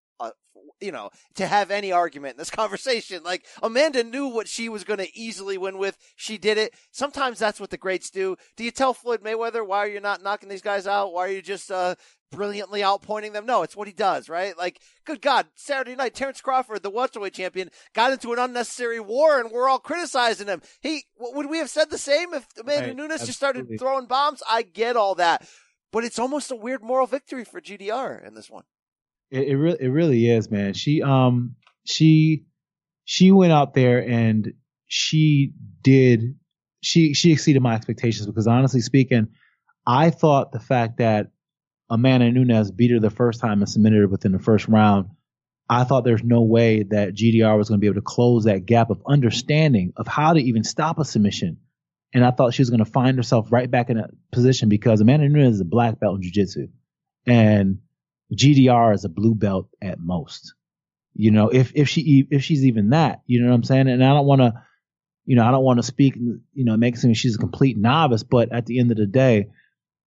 [0.80, 3.22] you know, to have any argument in this conversation.
[3.22, 5.96] Like Amanda knew what she was going to easily win with.
[6.16, 6.74] She did it.
[6.90, 8.36] Sometimes that's what the greats do.
[8.56, 11.12] Do you tell Floyd Mayweather why are you not knocking these guys out?
[11.12, 11.94] Why are you just uh,
[12.30, 13.46] brilliantly outpointing them?
[13.46, 14.56] No, it's what he does, right?
[14.56, 19.40] Like, good God, Saturday night, Terrence Crawford, the welterweight champion, got into an unnecessary war,
[19.40, 20.62] and we're all criticizing him.
[20.80, 23.26] He would we have said the same if Amanda right, Nunes absolutely.
[23.26, 24.42] just started throwing bombs?
[24.48, 25.48] I get all that.
[25.92, 28.64] But it's almost a weird moral victory for GDR in this one.
[29.30, 30.74] It, it really it really is, man.
[30.74, 32.44] She um she
[33.04, 34.52] she went out there and
[34.86, 36.36] she did
[36.82, 39.28] she she exceeded my expectations because honestly speaking,
[39.86, 41.28] I thought the fact that
[41.88, 45.10] Amanda Nunes beat her the first time and submitted her within the first round,
[45.68, 48.66] I thought there's no way that GDR was going to be able to close that
[48.66, 51.58] gap of understanding of how to even stop a submission.
[52.12, 55.00] And I thought she was going to find herself right back in that position because
[55.00, 56.68] Amanda Nunes is a black belt in jiu-jitsu.
[57.26, 57.80] And
[58.34, 60.54] GDR is a blue belt at most.
[61.14, 63.88] You know, if if she if she's even that, you know what I'm saying?
[63.88, 64.52] And I don't want to,
[65.24, 67.78] you know, I don't want to speak, you know, make it seem she's a complete
[67.78, 69.48] novice, but at the end of the day,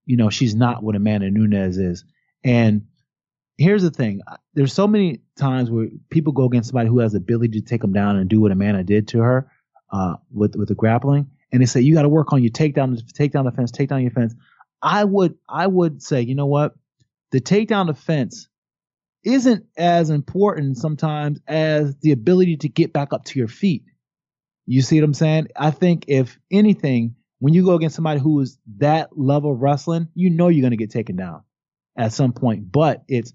[0.06, 2.06] you know, she's not what Amanda Nunes is.
[2.44, 2.84] And
[3.58, 4.22] here's the thing:
[4.54, 7.82] there's so many times where people go against somebody who has the ability to take
[7.82, 9.52] them down and do what Amanda did to her
[9.92, 13.02] uh, with with the grappling, and they say you got to work on your takedown,
[13.14, 14.36] take down the fence, take down your fence.
[14.82, 16.76] I would I would say, you know what?
[17.32, 18.48] The takedown defense
[19.24, 23.84] isn't as important sometimes as the ability to get back up to your feet.
[24.66, 25.48] You see what I'm saying?
[25.56, 30.30] I think if anything, when you go against somebody who is that level wrestling, you
[30.30, 31.44] know you're going to get taken down
[31.98, 32.72] at some point.
[32.72, 33.34] But it's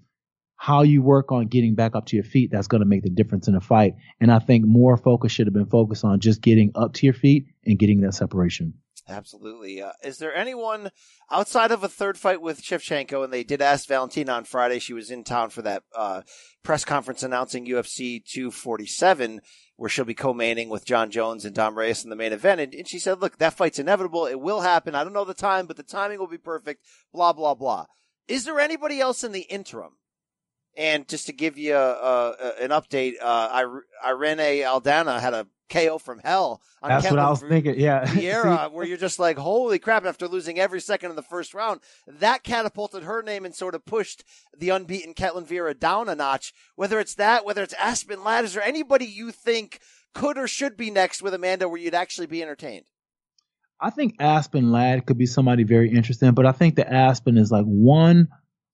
[0.57, 3.09] how you work on getting back up to your feet that's going to make the
[3.09, 3.95] difference in a fight.
[4.21, 7.13] And I think more focus should have been focused on just getting up to your
[7.13, 8.75] feet and getting that separation.
[9.07, 9.83] Absolutely.
[9.83, 10.89] Uh, is there anyone
[11.29, 13.23] outside of a third fight with Shevchenko?
[13.23, 14.79] And they did ask Valentina on Friday.
[14.79, 16.23] She was in town for that uh,
[16.63, 19.41] press conference announcing UFC 247,
[19.75, 22.61] where she'll be co-maining with Jon Jones and Dom Reyes in the main event.
[22.61, 24.25] And, and she said, "Look, that fight's inevitable.
[24.25, 24.95] It will happen.
[24.95, 26.83] I don't know the time, but the timing will be perfect."
[27.13, 27.85] Blah blah blah.
[28.27, 29.97] Is there anybody else in the interim?
[30.77, 33.65] And just to give you a, a, an update, uh,
[34.05, 36.61] Irene Aldana had a KO from hell.
[36.81, 37.79] On That's what I was thinking.
[37.79, 38.05] Yeah.
[38.05, 41.81] Vieira, where you're just like, holy crap, after losing every second in the first round,
[42.07, 44.23] that catapulted her name and sort of pushed
[44.57, 46.53] the unbeaten Ketlen Vieira down a notch.
[46.75, 49.79] Whether it's that, whether it's Aspen Ladd, is there anybody you think
[50.13, 52.85] could or should be next with Amanda where you'd actually be entertained?
[53.79, 57.51] I think Aspen Ladd could be somebody very interesting, but I think that Aspen is
[57.51, 58.29] like one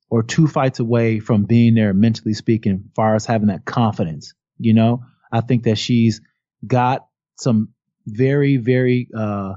[0.09, 4.33] or two fights away from being there mentally speaking, as far as having that confidence.
[4.59, 6.21] You know, I think that she's
[6.65, 7.07] got
[7.37, 7.69] some
[8.05, 9.55] very, very, uh,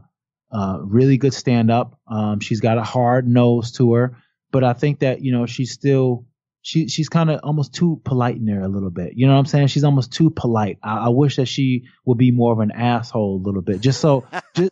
[0.53, 1.99] uh, really good stand up.
[2.07, 4.17] Um, she's got a hard nose to her,
[4.53, 6.27] but I think that, you know, she's still,
[6.63, 9.15] she, she's kind of almost too polite in there a little bit.
[9.17, 9.67] You know what I'm saying?
[9.67, 10.79] She's almost too polite.
[10.83, 14.01] I, I wish that she would be more of an asshole a little bit, just
[14.01, 14.25] so,
[14.55, 14.71] just,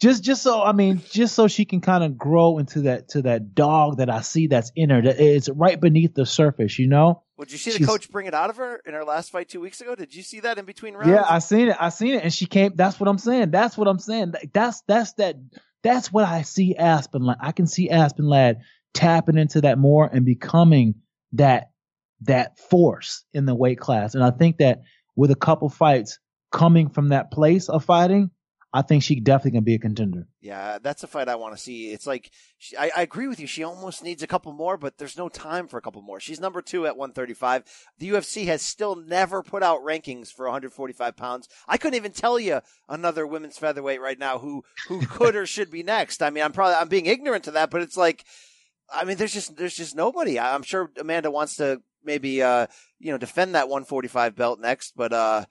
[0.00, 3.22] just just so I mean, just so she can kind of grow into that to
[3.22, 5.00] that dog that I see that's in her.
[5.00, 7.22] That it's right beneath the surface, you know.
[7.38, 9.48] Would you see the She's, coach bring it out of her in her last fight
[9.48, 9.94] two weeks ago?
[9.94, 11.10] Did you see that in between rounds?
[11.10, 11.76] Yeah, I seen it.
[11.78, 12.72] I seen it, and she came.
[12.74, 13.50] That's what I'm saying.
[13.50, 14.32] That's what I'm saying.
[14.54, 15.36] That's that's that.
[15.82, 17.22] That's what I see Aspen.
[17.22, 17.38] Ladd.
[17.40, 18.60] I can see Aspen Ladd
[18.94, 20.94] tapping into that more and becoming
[21.32, 21.70] that
[22.22, 24.14] that force in the weight class.
[24.14, 24.80] And I think that
[25.14, 26.18] with a couple fights
[26.50, 28.30] coming from that place of fighting,
[28.76, 30.28] I think she definitely can be a contender.
[30.42, 31.92] Yeah, that's a fight I want to see.
[31.92, 33.46] It's like she, I, I, agree with you.
[33.46, 36.20] She almost needs a couple more, but there's no time for a couple more.
[36.20, 37.64] She's number two at 135.
[37.98, 41.48] The UFC has still never put out rankings for 145 pounds.
[41.66, 45.70] I couldn't even tell you another women's featherweight right now who who could or should
[45.70, 46.22] be next.
[46.22, 48.26] I mean, I'm probably I'm being ignorant to that, but it's like,
[48.92, 50.38] I mean, there's just there's just nobody.
[50.38, 52.66] I'm sure Amanda wants to maybe uh
[52.98, 55.46] you know defend that 145 belt next, but uh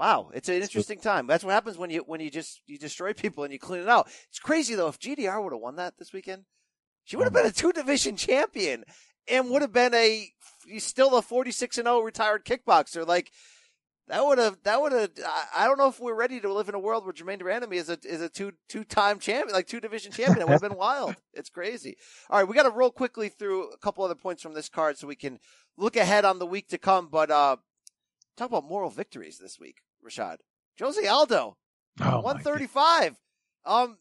[0.00, 1.26] Wow, it's an interesting time.
[1.26, 3.88] That's what happens when you when you just you destroy people and you clean it
[3.88, 4.08] out.
[4.30, 4.88] It's crazy though.
[4.88, 6.44] If GDR would have won that this weekend,
[7.04, 8.84] she would have been a two division champion
[9.28, 10.30] and would have been a
[10.78, 13.06] still a forty six and zero oh retired kickboxer.
[13.06, 13.30] Like
[14.08, 15.10] that would have that would have.
[15.54, 17.74] I don't know if we're ready to live in a world where Germaine de Randamie
[17.74, 20.40] is a is a two two time champion, like two division champion.
[20.40, 21.16] It would have been wild.
[21.34, 21.98] It's crazy.
[22.30, 24.96] All right, we got to roll quickly through a couple other points from this card
[24.96, 25.40] so we can
[25.76, 27.08] look ahead on the week to come.
[27.12, 27.58] But uh,
[28.38, 29.82] talk about moral victories this week.
[30.06, 30.36] Rashad.
[30.78, 31.56] Jose Aldo,
[32.00, 33.16] oh 135.
[33.64, 33.98] Um,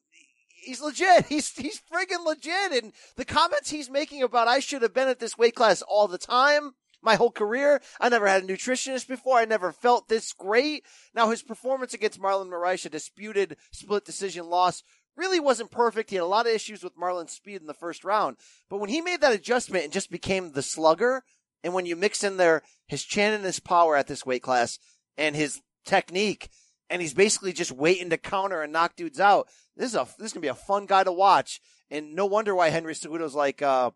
[0.63, 1.25] he's legit.
[1.29, 2.83] He's he's friggin' legit.
[2.83, 6.07] And the comments he's making about I should have been at this weight class all
[6.07, 6.71] the time.
[7.01, 9.37] My whole career, I never had a nutritionist before.
[9.37, 10.83] I never felt this great.
[11.13, 14.83] Now his performance against Marlon Moraes, a disputed split decision loss,
[15.15, 16.09] really wasn't perfect.
[16.09, 18.35] He had a lot of issues with Marlon's speed in the first round.
[18.69, 21.23] But when he made that adjustment and just became the slugger,
[21.63, 24.77] and when you mix in there his chin and his power at this weight class
[25.17, 26.49] and his technique,
[26.89, 29.47] and he's basically just waiting to counter and knock dudes out.
[29.75, 32.55] This is a this is gonna be a fun guy to watch, and no wonder
[32.55, 33.91] why Henry Cejudo's like, uh,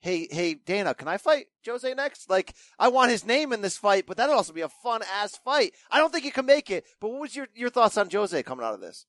[0.00, 2.30] "Hey, hey, Dana, can I fight Jose next?
[2.30, 5.36] Like, I want his name in this fight, but that'll also be a fun ass
[5.44, 5.74] fight.
[5.90, 6.84] I don't think he can make it.
[7.00, 9.06] But what was your your thoughts on Jose coming out of this?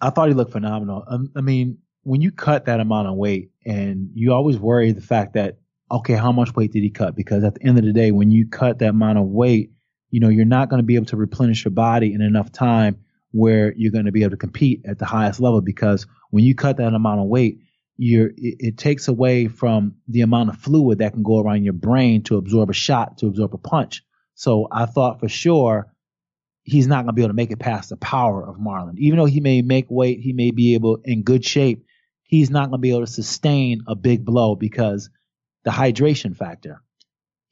[0.00, 1.04] I thought he looked phenomenal.
[1.06, 5.00] Um, I mean, when you cut that amount of weight, and you always worry the
[5.00, 5.58] fact that
[5.90, 7.14] okay, how much weight did he cut?
[7.14, 9.70] Because at the end of the day, when you cut that amount of weight
[10.14, 13.04] you know, you're not going to be able to replenish your body in enough time
[13.32, 16.54] where you're going to be able to compete at the highest level because when you
[16.54, 17.58] cut that amount of weight,
[17.96, 21.72] you're, it, it, takes away from the amount of fluid that can go around your
[21.72, 24.04] brain to absorb a shot, to absorb a punch.
[24.36, 25.92] So I thought for sure
[26.62, 28.98] he's not going to be able to make it past the power of Marlon.
[28.98, 31.86] Even though he may make weight, he may be able in good shape.
[32.22, 35.10] He's not going to be able to sustain a big blow because
[35.64, 36.84] the hydration factor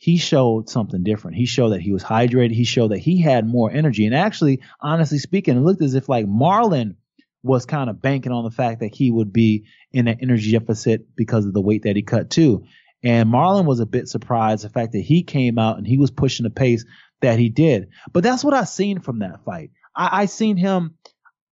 [0.03, 1.37] he showed something different.
[1.37, 2.51] He showed that he was hydrated.
[2.51, 4.05] He showed that he had more energy.
[4.05, 6.97] And actually, honestly speaking, it looked as if like Marlon
[7.45, 11.15] was kind of banking on the fact that he would be in an energy deficit
[11.15, 12.65] because of the weight that he cut too.
[13.05, 16.11] And Marlon was a bit surprised the fact that he came out and he was
[16.11, 16.85] pushing the pace
[17.21, 17.91] that he did.
[18.13, 19.71] But that's what I seen from that fight.
[19.95, 20.97] I, I seen him,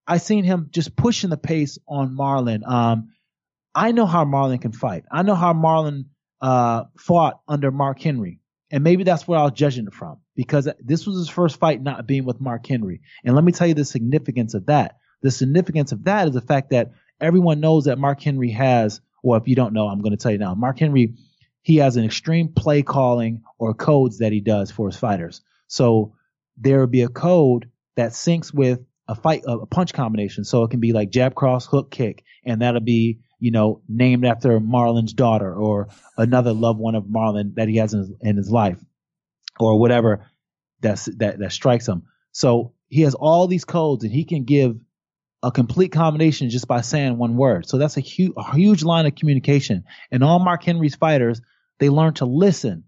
[0.07, 2.67] I seen him just pushing the pace on Marlon.
[2.67, 3.09] Um,
[3.75, 5.03] I know how Marlon can fight.
[5.11, 6.05] I know how Marlon
[6.41, 8.39] uh, fought under Mark Henry.
[8.71, 11.81] And maybe that's where I was judging it from because this was his first fight
[11.81, 13.01] not being with Mark Henry.
[13.23, 14.97] And let me tell you the significance of that.
[15.21, 19.37] The significance of that is the fact that everyone knows that Mark Henry has, or
[19.37, 20.53] if you don't know, I'm going to tell you now.
[20.53, 21.15] Mark Henry,
[21.63, 25.41] he has an extreme play calling or codes that he does for his fighters.
[25.67, 26.13] So
[26.57, 30.43] there will be a code that syncs with a fight, a punch combination.
[30.43, 34.25] So it can be like jab, cross, hook, kick, and that'll be you know, named
[34.25, 38.37] after Marlon's daughter or another loved one of Marlon that he has in his, in
[38.37, 38.79] his life
[39.59, 40.25] or whatever
[40.81, 42.03] that's, that, that strikes him.
[42.31, 44.77] So he has all these codes and he can give
[45.41, 47.67] a complete combination just by saying one word.
[47.67, 49.85] So that's a huge, a huge line of communication.
[50.11, 51.41] And all Mark Henry's fighters,
[51.79, 52.83] they learn to listen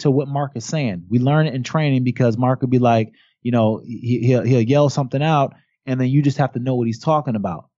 [0.00, 1.04] to what Mark is saying.
[1.08, 4.60] We learn it in training because Mark would be like, you know, he, he'll he'll
[4.60, 5.54] yell something out,
[5.86, 7.68] and then you just have to know what he's talking about,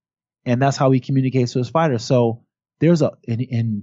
[0.46, 2.04] and that's how he communicates to his fighters.
[2.04, 2.44] So
[2.80, 3.82] there's a and, and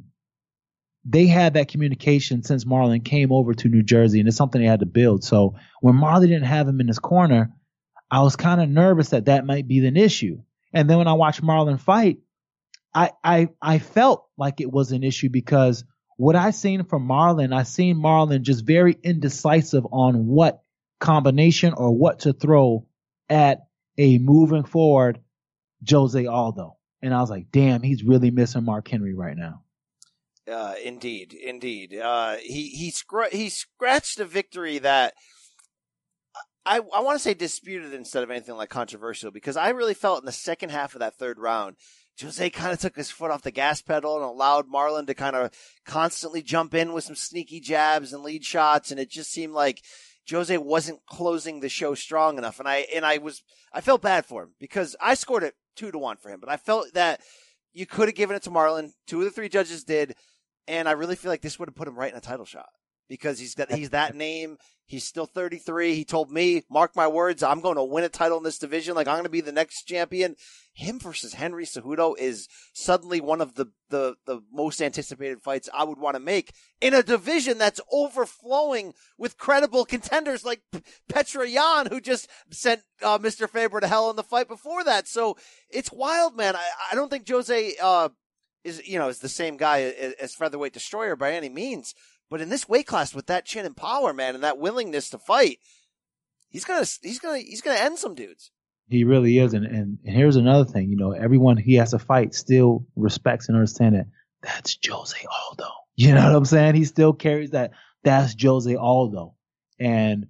[1.06, 4.68] they had that communication since Marlon came over to New Jersey, and it's something they
[4.68, 5.24] had to build.
[5.24, 7.54] So when Marlon didn't have him in his corner,
[8.10, 10.42] I was kind of nervous that that might be an issue.
[10.72, 12.20] And then when I watched Marlon fight,
[12.96, 15.84] I I I felt like it was an issue because
[16.16, 20.62] what I seen from Marlon, I seen Marlon just very indecisive on what
[21.00, 22.86] combination or what to throw
[23.30, 23.66] at
[23.98, 25.20] a moving forward
[25.90, 26.78] Jose Aldo.
[27.02, 29.64] And I was like, damn, he's really missing Mark Henry right now.
[30.50, 31.96] Uh, indeed, indeed.
[31.96, 35.14] Uh, he he scr- he scratched a victory that
[36.66, 40.22] I I want to say disputed instead of anything like controversial because I really felt
[40.22, 41.78] in the second half of that third round,
[42.22, 45.36] Jose kind of took his foot off the gas pedal and allowed Marlon to kind
[45.36, 45.52] of
[45.86, 49.82] constantly jump in with some sneaky jabs and lead shots, and it just seemed like
[50.30, 52.60] Jose wasn't closing the show strong enough.
[52.60, 55.92] And I and I was I felt bad for him because I scored it two
[55.92, 57.22] to one for him, but I felt that
[57.74, 58.92] you could have given it to Marlon.
[59.08, 60.16] Two of the three judges did.
[60.68, 62.70] And I really feel like this would have put him right in a title shot
[63.10, 64.58] because he's got he's that name.
[64.86, 65.96] He's still 33.
[65.96, 68.96] He told me, mark my words, I'm going to win a title in this division.
[68.96, 70.36] Like I'm going to be the next champion.
[70.74, 75.84] Him versus Henry Cejudo is suddenly one of the, the, the most anticipated fights I
[75.84, 76.52] would want to make
[76.82, 80.62] in a division that's overflowing with credible contenders like
[81.12, 83.48] Petr Yan, who just sent uh, Mr.
[83.48, 85.08] Faber to hell in the fight before that.
[85.08, 85.38] So
[85.70, 86.56] it's wild, man.
[86.56, 88.10] I, I don't think Jose, uh,
[88.64, 89.82] is you know is the same guy
[90.20, 91.94] as featherweight destroyer by any means,
[92.30, 95.18] but in this weight class with that chin and power, man, and that willingness to
[95.18, 95.60] fight,
[96.50, 98.52] he's gonna he's gonna he's gonna end some dudes.
[98.94, 100.90] He really is, and and, and here's another thing.
[100.90, 104.08] You know, everyone he has to fight still respects and understands that
[104.42, 105.18] that's Jose
[105.50, 105.70] Aldo.
[105.96, 106.76] You know what I'm saying?
[106.76, 107.72] He still carries that.
[108.04, 109.36] That's Jose Aldo,
[109.80, 110.28] and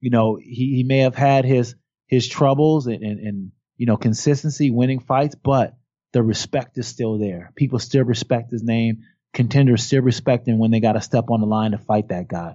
[0.00, 1.74] you know he he may have had his
[2.06, 5.74] his troubles and and, and you know consistency winning fights, but
[6.12, 7.52] the respect is still there.
[7.56, 9.02] People still respect his name.
[9.34, 12.28] Contenders still respect him when they got to step on the line to fight that
[12.28, 12.54] guy.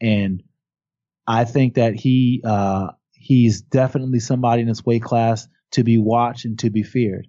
[0.00, 0.42] And
[1.26, 2.88] I think that he uh,
[3.18, 7.28] he's definitely somebody in his weight class to be watched and to be feared.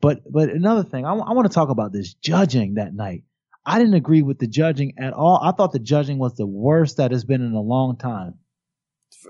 [0.00, 3.24] But but another thing, I, w- I want to talk about this judging that night.
[3.64, 5.40] I didn't agree with the judging at all.
[5.42, 8.34] I thought the judging was the worst that has been in a long time.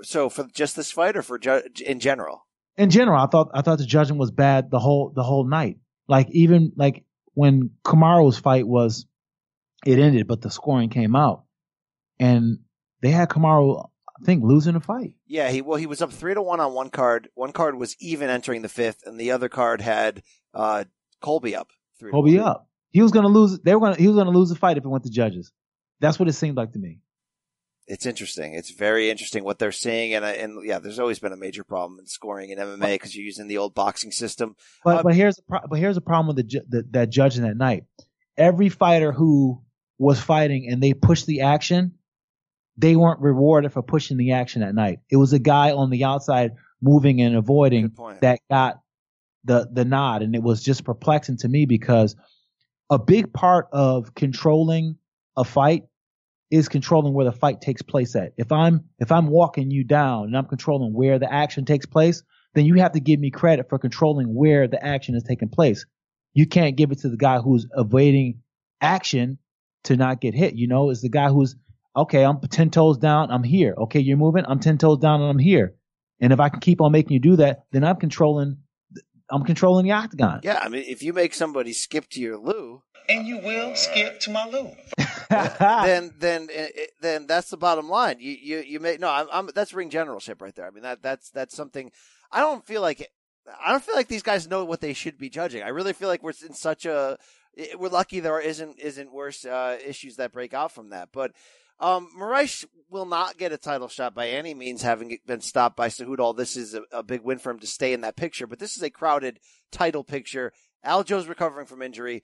[0.02, 2.46] So for just this fight, or for ju- in general?
[2.76, 5.78] In general, I thought I thought the judging was bad the whole the whole night.
[6.08, 7.04] Like even like
[7.34, 9.06] when Kamaru's fight was,
[9.86, 11.44] it ended, but the scoring came out,
[12.18, 12.58] and
[13.00, 13.88] they had Kamaru,
[14.20, 15.14] I think, losing a fight.
[15.26, 17.28] Yeah, he well he was up three to one on one card.
[17.34, 20.22] One card was even entering the fifth, and the other card had
[20.54, 20.84] uh,
[21.20, 21.68] Colby up.
[21.98, 22.68] Three Colby up.
[22.90, 23.58] He was gonna lose.
[23.60, 23.96] They were gonna.
[23.96, 25.52] He was gonna lose the fight if it went to judges.
[26.00, 27.00] That's what it seemed like to me
[27.86, 28.54] it's interesting.
[28.54, 31.98] It's very interesting what they're seeing, and and yeah, there's always been a major problem
[32.00, 34.56] in scoring in MMA because you're using the old boxing system.
[34.84, 37.44] But uh, but here's a pro- but here's a problem with the, the that judging
[37.44, 37.84] that night.
[38.36, 39.62] Every fighter who
[39.98, 41.92] was fighting and they pushed the action,
[42.76, 45.00] they weren't rewarded for pushing the action at night.
[45.10, 46.52] It was a guy on the outside
[46.82, 48.80] moving and avoiding that got
[49.44, 52.16] the the nod, and it was just perplexing to me because
[52.90, 54.96] a big part of controlling
[55.36, 55.84] a fight
[56.50, 58.32] is controlling where the fight takes place at.
[58.36, 62.22] If I'm if I'm walking you down and I'm controlling where the action takes place,
[62.54, 65.84] then you have to give me credit for controlling where the action is taking place.
[66.34, 68.42] You can't give it to the guy who's evading
[68.80, 69.38] action
[69.84, 70.54] to not get hit.
[70.54, 71.56] You know, it's the guy who's
[71.96, 73.74] okay, I'm ten toes down, I'm here.
[73.78, 75.74] Okay, you're moving, I'm ten toes down and I'm here.
[76.20, 78.58] And if I can keep on making you do that, then I'm controlling
[79.30, 80.40] I'm controlling the octagon.
[80.42, 84.20] Yeah, I mean if you make somebody skip to your loo, and you will skip
[84.20, 84.70] to my loo.
[85.30, 88.16] then then eh, eh, then that's the bottom line.
[88.20, 90.66] You you you may no, I'm, I'm that's ring generalship right there.
[90.66, 91.90] I mean that that's that's something.
[92.30, 93.10] I don't feel like
[93.64, 95.62] I don't feel like these guys know what they should be judging.
[95.62, 97.18] I really feel like we're in such a
[97.56, 101.08] eh, we're lucky there isn't isn't worse uh, issues that break out from that.
[101.12, 101.32] But
[101.78, 105.88] um, Moraes will not get a title shot by any means, having been stopped by
[105.88, 106.36] Cejudo.
[106.36, 108.76] This is a, a, big win for him to stay in that picture, but this
[108.76, 109.40] is a crowded
[109.72, 110.52] title picture.
[110.84, 112.22] Aljo's recovering from injury.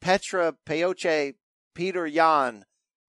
[0.00, 1.34] Petra Peoche
[1.74, 2.64] Peter Yan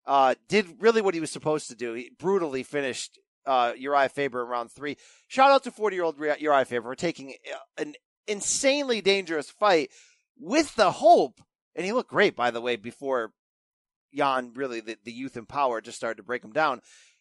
[0.06, 1.94] uh, did really what he was supposed to do.
[1.94, 4.96] He brutally finished uh, Uriah Faber in round three.
[5.28, 7.94] Shout out to 40 year old Uriah Faber for taking uh, an
[8.26, 9.90] insanely dangerous fight
[10.38, 11.40] with the hope.
[11.74, 13.32] And he looked great, by the way, before
[14.14, 16.80] Yan really, the, the youth and power just started to break him down.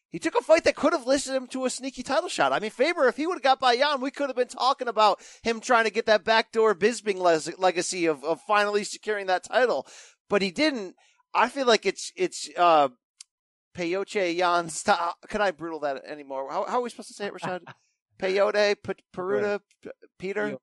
[0.09, 2.53] He took a fight that could have listed him to a sneaky title shot.
[2.53, 4.87] I mean, Faber, if he would have got by Yan, we could have been talking
[4.87, 7.17] about him trying to get that backdoor Bisping
[7.57, 9.87] legacy of, of finally securing that title.
[10.29, 10.95] But he didn't.
[11.33, 12.89] I feel like it's it's uh,
[13.75, 14.69] Peyote Yan.
[14.69, 15.17] Stop.
[15.29, 16.47] Can I brutal that anymore?
[16.51, 17.61] How, how are we supposed to say it, Rashad?
[18.19, 19.89] Peyote, P- Peruta, P-
[20.19, 20.57] Peter,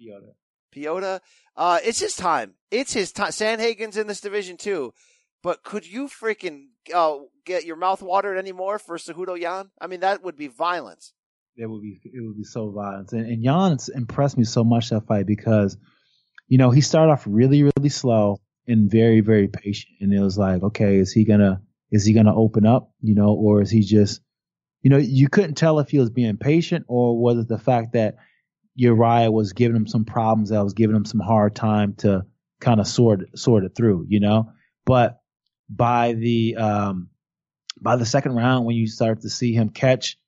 [0.00, 0.32] Yoda.
[0.74, 1.20] Peyote.
[1.54, 2.54] Uh, it's his time.
[2.70, 3.30] It's his time.
[3.30, 4.94] Sandhagen's in this division too.
[5.46, 9.70] But could you freaking uh, get your mouth watered anymore for Cejudo Yan?
[9.80, 11.12] I mean, that would be violence.
[11.56, 13.12] It would be it would be so violent.
[13.12, 15.76] And, and Yan's impressed me so much that fight because,
[16.48, 19.92] you know, he started off really really slow and very very patient.
[20.00, 23.32] And it was like, okay, is he gonna is he gonna open up, you know,
[23.32, 24.20] or is he just,
[24.82, 27.92] you know, you couldn't tell if he was being patient or was it the fact
[27.92, 28.16] that
[28.74, 32.26] Uriah was giving him some problems that was giving him some hard time to
[32.60, 34.50] kind of sort sort it through, you know.
[34.84, 35.20] But
[35.68, 37.10] by the um
[37.80, 40.18] by the second round, when you start to see him catch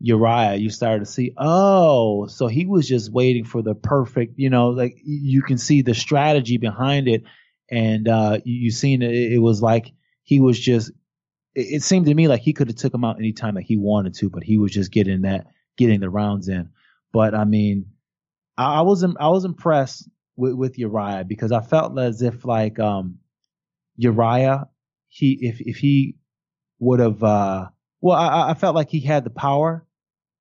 [0.00, 4.50] Uriah, you started to see, oh, so he was just waiting for the perfect, you
[4.50, 7.22] know, like you can see the strategy behind it,
[7.70, 9.12] and uh you, you seen it.
[9.12, 9.92] It was like
[10.22, 10.90] he was just.
[11.54, 13.76] It, it seemed to me like he could have took him out anytime that he
[13.76, 15.46] wanted to, but he was just getting that,
[15.76, 16.70] getting the rounds in.
[17.12, 17.86] But I mean,
[18.56, 22.78] I, I was I was impressed with, with Uriah because I felt as if like
[22.78, 23.18] um
[23.96, 24.68] Uriah,
[25.08, 26.16] he if if he
[26.78, 27.68] would have uh
[28.00, 29.86] well I, I felt like he had the power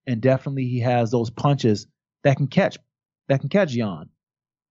[0.07, 1.87] and definitely he has those punches
[2.23, 2.77] that can catch
[3.27, 4.09] that can catch Yan.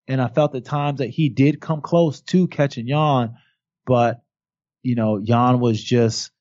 [0.08, 3.36] And I felt at times that he did come close to catching Yan,
[3.86, 4.22] but
[4.82, 6.32] you know, Yan was just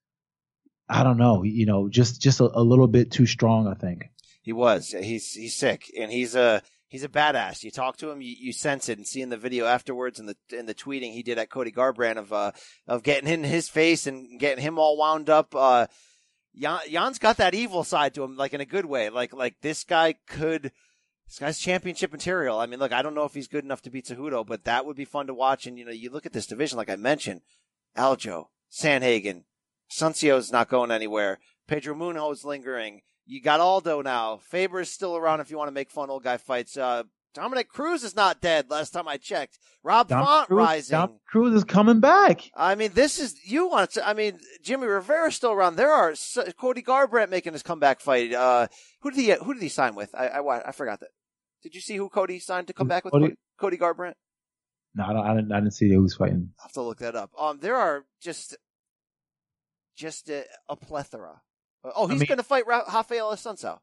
[0.87, 4.09] I don't know, you know, just just a, a little bit too strong, I think.
[4.41, 4.89] He was.
[4.89, 7.63] He's he's sick, and he's a he's a badass.
[7.63, 10.35] You talk to him, you, you sense it, and seeing the video afterwards and the
[10.57, 12.51] and the tweeting he did at Cody Garbrandt of uh
[12.87, 15.55] of getting in his face and getting him all wound up.
[15.55, 15.87] Uh,
[16.53, 19.09] Yan, Yan's got that evil side to him, like in a good way.
[19.09, 20.73] Like like this guy could.
[21.27, 22.57] This guy's championship material.
[22.57, 24.87] I mean, look, I don't know if he's good enough to beat Cejudo, but that
[24.87, 25.67] would be fun to watch.
[25.67, 27.41] And you know, you look at this division, like I mentioned,
[27.95, 29.43] Aljo, Sandhagen,
[29.91, 31.37] Suncio's not going anywhere.
[31.67, 33.01] Pedro Munhoz lingering.
[33.29, 34.37] You got Aldo now.
[34.37, 36.75] Faber is still around if you want to make fun old guy fights.
[36.75, 37.03] Uh,
[37.35, 38.71] Dominick Cruz is not dead.
[38.71, 39.59] Last time I checked.
[39.83, 40.97] Rob Dom Font Cruz, rising.
[40.97, 42.49] Dom Cruz is coming back.
[42.55, 44.07] I mean, this is you want to.
[44.07, 45.75] I mean, Jimmy Rivera's still around.
[45.75, 46.15] There are
[46.59, 48.33] Cody Garbrandt making his comeback fight.
[48.33, 48.67] Uh,
[49.01, 50.13] who did he who did he sign with?
[50.15, 51.09] I I, I forgot that.
[51.61, 53.11] Did you see who Cody signed to come back with?
[53.11, 54.13] Cody, Cody Garbrandt.
[54.95, 55.51] No, I, don't, I didn't.
[55.51, 56.49] I didn't see who was fighting.
[56.59, 57.29] I have to look that up.
[57.39, 58.57] Um, there are just
[59.95, 61.41] just a, a plethora.
[61.83, 63.79] Uh, oh, he's I mean, going to fight Rafael Assunção.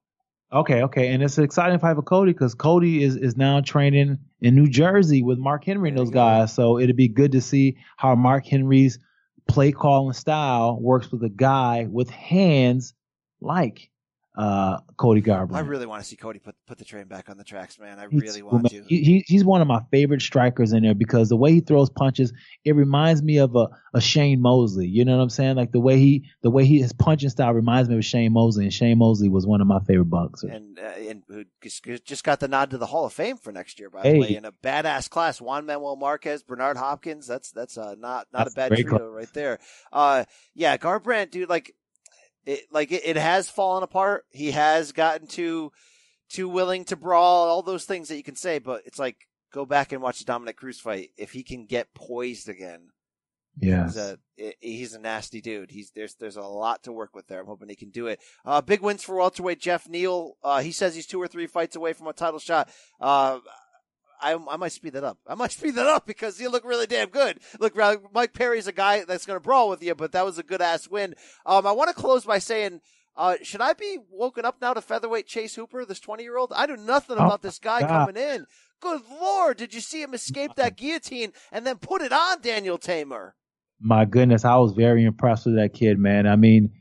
[0.53, 4.19] Okay, okay, and it's an exciting fight for Cody because Cody is is now training
[4.41, 6.55] in New Jersey with Mark Henry and those guys.
[6.55, 9.01] So it'd be good to see how Mark Henry's
[9.49, 12.95] play calling style works with a guy with hands
[13.41, 13.91] like
[14.37, 15.55] uh, Cody Garbrandt.
[15.55, 17.99] I really want to see Cody put put the train back on the tracks, man.
[17.99, 18.83] I really want to.
[18.87, 21.89] He, he, he's one of my favorite strikers in there because the way he throws
[21.89, 22.33] punches,
[22.65, 24.87] it reminds me of a, a Shane Mosley.
[24.89, 25.57] You know what I'm saying?
[25.57, 28.65] Like the way he, the way he, his punching style reminds me of Shane Mosley,
[28.65, 30.51] and Shane Mosley was one of my favorite boxers.
[30.53, 33.53] and uh, and who just- just got the nod to the Hall of Fame for
[33.53, 34.13] next year, by Hey.
[34.13, 35.41] the way, in a badass class.
[35.41, 37.27] Juan Manuel Marquez, Bernard Hopkins.
[37.27, 39.59] That's that's uh, not not That's a bad trio right there.
[39.93, 40.25] Uh,
[40.55, 41.75] yeah, Garbrandt, dude, like
[42.47, 44.25] it, like it, it has fallen apart.
[44.31, 45.73] He has gotten too
[46.31, 49.17] too willing to brawl, all those things that you can say, but it's like
[49.53, 51.11] go back and watch the Dominick Cruz fight.
[51.17, 52.91] If he can get poised again,
[53.59, 53.85] Yeah.
[53.85, 54.19] He's a
[54.61, 55.71] he's a nasty dude.
[55.71, 57.41] He's there's there's a lot to work with there.
[57.41, 58.21] I'm hoping he can do it.
[58.45, 60.37] Uh, big wins for welterweight Geoff Neal.
[60.43, 62.69] Uh, he says he's two or three fights away from a title shot.
[63.01, 63.39] Uh,
[64.21, 65.19] I, I might speed that up.
[65.27, 67.41] I might speed that up because you look really damn good.
[67.61, 67.77] Look,
[68.13, 70.63] Mike Perry's a guy that's going to brawl with you, but that was a good
[70.63, 71.15] ass win.
[71.45, 72.81] Um, I want to close by saying,
[73.17, 76.53] uh, should I be woken up now to featherweight Chase Hooper, this 20 year old?
[76.55, 77.89] I knew nothing Oh, about this guy God.
[77.89, 78.47] coming in.
[78.81, 82.77] Good lord, did you see him escape that guillotine and then put it on Daniel
[82.79, 83.33] Teymur?
[83.81, 86.27] My goodness, I was very impressed with that kid, man.
[86.27, 86.73] I mean,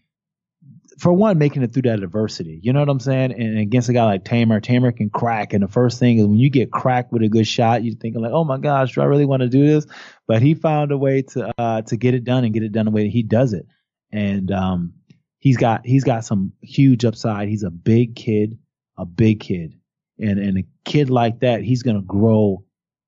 [0.98, 2.60] for one, making it through that adversity.
[2.64, 3.34] You know what I'm saying?
[3.34, 5.54] And against a guy like Teymur, Teymur can crack.
[5.54, 8.22] And the first thing is when you get cracked with a good shot, you're thinking
[8.22, 9.86] like, oh my gosh, do I really want to do this?
[10.28, 12.86] But he found a way to uh to get it done and get it done
[12.86, 13.66] the way that he does it.
[14.12, 14.94] And um
[15.40, 17.50] he's got he's got some huge upside.
[17.50, 18.58] He's a big kid,
[18.98, 19.74] a big kid.
[20.20, 22.64] And and a kid like that, he's gonna grow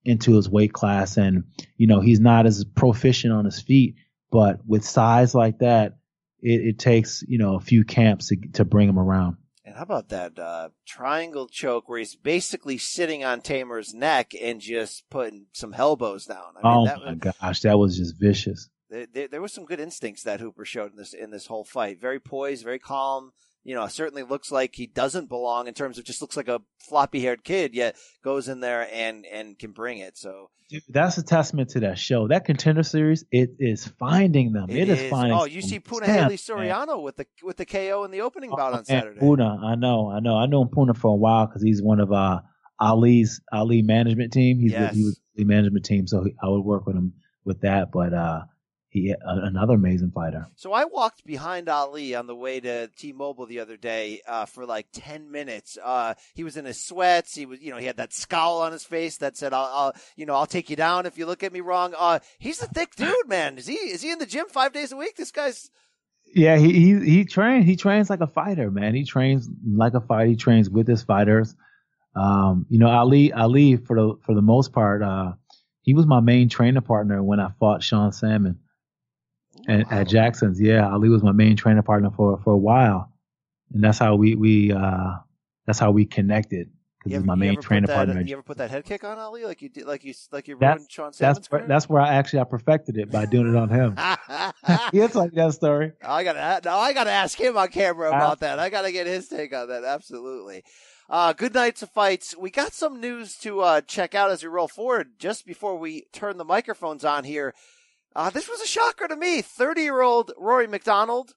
[0.07, 1.43] into his weight class and
[1.75, 3.95] you know he's not as proficient on his feet
[4.31, 5.97] but with size like that
[6.41, 9.83] it, it takes you know a few camps to, to bring him around And how
[9.83, 15.47] about that uh, triangle choke where he's basically sitting on Teymur's neck and just putting
[15.53, 16.53] some elbows down?
[16.61, 19.53] I mean, oh that my was, gosh that was just vicious there, there, there was
[19.53, 21.99] some good instincts that Hooper showed in this in this whole fight.
[21.99, 23.31] Very poised, very calm.
[23.67, 26.61] You know, certainly looks like he doesn't belong in terms of just looks like a
[26.79, 30.17] floppy haired kid, yet goes in there and and can bring it.
[30.17, 32.29] So Dude, that's a testament to that show.
[32.29, 34.69] That contender series, it is finding them.
[34.69, 35.37] it is, finding.
[35.37, 36.29] Oh, you some see Punahele man.
[36.31, 39.19] Soriano with the with the KO in the opening bout on Saturday.
[39.19, 42.13] Puna, I know, I know, I know Puna for a while because he's one of
[42.13, 42.39] uh,
[42.79, 44.59] Ali's Ali management team.
[44.59, 44.91] He's Yes.
[44.91, 47.13] with, he was the management team, so I would work with him
[47.43, 47.91] with that.
[47.91, 48.43] But uh,
[48.89, 50.47] he another amazing fighter.
[50.55, 54.65] So I walked behind Ali on the way to T-Mobile the other day uh, for
[54.65, 55.77] like ten minutes.
[55.83, 57.35] Uh, he was in his sweats.
[57.35, 59.93] He was, you know, he had that scowl on his face that said, "I'll, I'll
[60.15, 62.67] you know, I'll take you down if you look at me wrong." Uh, he's a
[62.67, 63.57] thick dude, man.
[63.57, 63.75] Is he?
[63.75, 65.17] Is he in the gym five days a week?
[65.17, 65.69] This guy's.
[66.33, 67.65] Yeah, he he he trains.
[67.65, 68.95] He trains like a fighter, man.
[68.95, 70.29] He trains like a fighter.
[70.29, 71.55] He trains with his fighters.
[72.15, 75.33] Um, you know, Ali Ali for the for the most part, uh,
[75.81, 78.59] he was my main training partner when I fought Sean Salmon
[79.67, 80.59] at, at Jackson's.
[80.59, 83.11] Yeah, Ali was my main training partner for for a while,
[83.73, 85.15] and that's how we we uh
[85.65, 88.21] that's how we connected because he's my main training that, partner.
[88.21, 90.57] You ever put that head kick on Ali like you did, like you like you
[90.59, 93.55] That's ruined Sean that's where, that's where I actually I perfected it by doing it
[93.55, 93.95] on him.
[94.91, 95.93] he is like that story.
[96.03, 98.59] I gotta now I gotta ask him on camera about that.
[98.59, 99.83] I gotta get his take on that.
[99.83, 100.63] Absolutely.
[101.09, 102.35] Uh, good nights of fights.
[102.37, 105.19] We got some news to uh, check out as we roll forward.
[105.19, 107.53] Just before we turn the microphones on here,
[108.17, 109.41] uh, this was a shocker to me.
[109.41, 111.35] Thirty-year-old Rory MacDonald,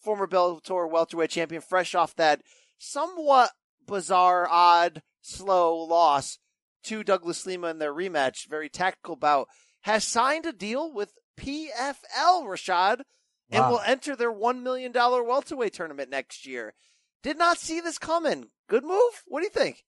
[0.00, 2.40] former Bellator welterweight champion, fresh off that
[2.78, 3.50] somewhat
[3.86, 6.38] bizarre, odd, slow loss
[6.84, 9.48] to Douglas Lima in their rematch, very tactical bout,
[9.82, 13.02] has signed a deal with PFL, Rashad,
[13.50, 13.70] and Wow.
[13.70, 16.74] will enter their $1 million welterweight tournament next year.
[17.22, 18.46] Did not see this coming.
[18.68, 19.22] Good move?
[19.26, 19.84] What do you think?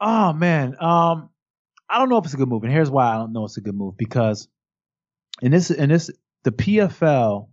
[0.00, 1.30] Oh man, um,
[1.92, 3.58] I don't know if it's a good move, and here's why I don't know it's
[3.58, 4.48] a good move because
[5.42, 6.10] in this in this
[6.44, 7.48] the PFL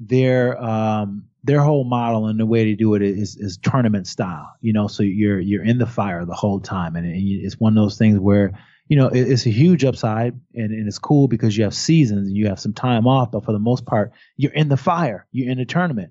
[0.00, 4.52] their um their whole model and the way they do it is is tournament style,
[4.60, 4.88] you know.
[4.88, 8.18] So you're you're in the fire the whole time, and it's one of those things
[8.18, 8.58] where
[8.88, 12.26] you know it, it's a huge upside and, and it's cool because you have seasons
[12.26, 15.26] and you have some time off, but for the most part you're in the fire,
[15.30, 16.10] you're in the tournament,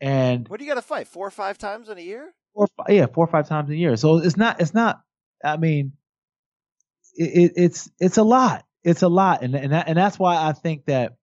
[0.00, 1.06] and What do you got to fight?
[1.06, 2.34] Four or five times in a year?
[2.54, 3.96] four, yeah, four or five times a year.
[3.96, 5.02] So it's not, it's not.
[5.44, 5.92] I mean,
[7.16, 8.64] it, it, it's it's a lot.
[8.82, 11.16] It's a lot, and and that, and that's why I think that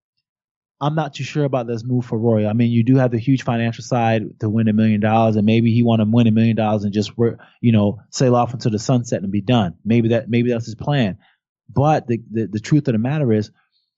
[0.81, 2.47] I'm not too sure about this move for Roy.
[2.47, 5.45] I mean, you do have the huge financial side to win a million dollars, and
[5.45, 8.53] maybe he want to win a million dollars and just work, you know, sail off
[8.53, 9.75] into the sunset and be done.
[9.85, 11.19] Maybe that maybe that's his plan.
[11.69, 13.51] But the, the the truth of the matter is,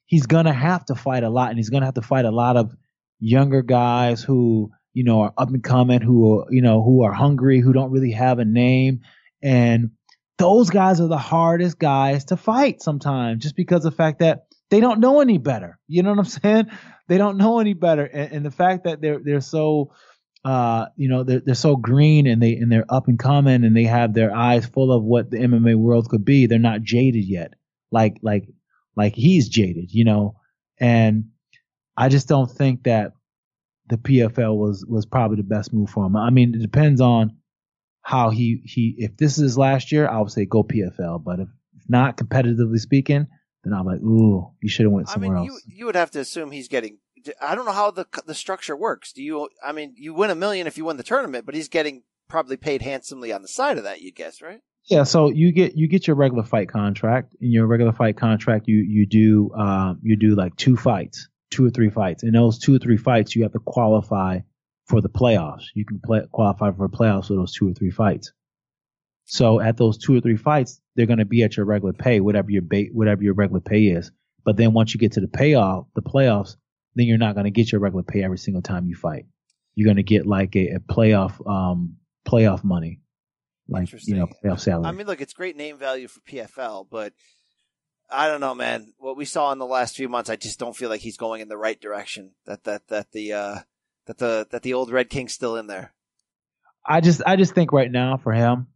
[0.05, 2.57] he's gonna have to fight a lot, and he's gonna have to fight a lot
[2.57, 2.75] of
[3.19, 7.13] younger guys who you know are up and coming, who are, you know who are
[7.13, 9.01] hungry, who don't really have a name,
[9.41, 9.91] and
[10.37, 14.47] those guys are the hardest guys to fight sometimes, just because of the fact that
[14.69, 15.79] they don't know any better.
[15.87, 16.71] You know what I'm saying?
[17.07, 19.91] They don't know any better, and, and the fact that they're they're so
[20.45, 23.75] uh, you know, they're they're so green and they and they're up and coming and
[23.75, 26.47] they have their eyes full of what the MMA world could be.
[26.47, 27.53] They're not jaded yet,
[27.91, 28.49] like like
[28.95, 30.35] like he's jaded, you know.
[30.79, 31.29] And
[31.95, 33.13] I just don't think that
[33.87, 36.17] the PFL was was probably the best move for him.
[36.17, 37.37] I mean, it depends on
[38.03, 38.95] how he he.
[38.99, 41.23] If this is his last year, I would say go PFL.
[41.23, 41.47] But if
[41.87, 43.27] not, competitively speaking,
[43.63, 45.63] then I'm like, ooh, you should have went somewhere I mean, else.
[45.65, 46.99] you you would have to assume he's getting.
[47.41, 49.13] I don't know how the the structure works.
[49.13, 49.49] Do you?
[49.65, 52.57] I mean, you win a million if you win the tournament, but he's getting probably
[52.57, 54.01] paid handsomely on the side of that.
[54.01, 54.59] You'd guess, right?
[54.85, 57.35] Yeah, so you get you get your regular fight contract.
[57.39, 61.65] In your regular fight contract, you you do um, you do like two fights, two
[61.65, 62.23] or three fights.
[62.23, 64.39] In those two or three fights, you have to qualify
[64.85, 65.63] for the playoffs.
[65.73, 68.31] You can play, qualify for playoffs with those two or three fights.
[69.25, 72.19] So at those two or three fights, they're going to be at your regular pay,
[72.19, 74.11] whatever your ba- whatever your regular pay is.
[74.43, 76.57] But then once you get to the payoff, the playoffs,
[76.95, 79.25] then you're not going to get your regular pay every single time you fight.
[79.75, 81.95] You're going to get like a, a playoff um
[82.27, 82.99] playoff money,
[83.67, 84.85] like you know playoff salary.
[84.85, 87.13] I mean, look, it's great name value for PFL, but
[88.11, 88.93] I don't know, man.
[88.97, 91.41] What we saw in the last few months, I just don't feel like he's going
[91.41, 92.31] in the right direction.
[92.45, 93.59] That that that the uh,
[94.05, 95.93] that the that the old Red King's still in there.
[96.85, 98.67] I just I just think right now for him,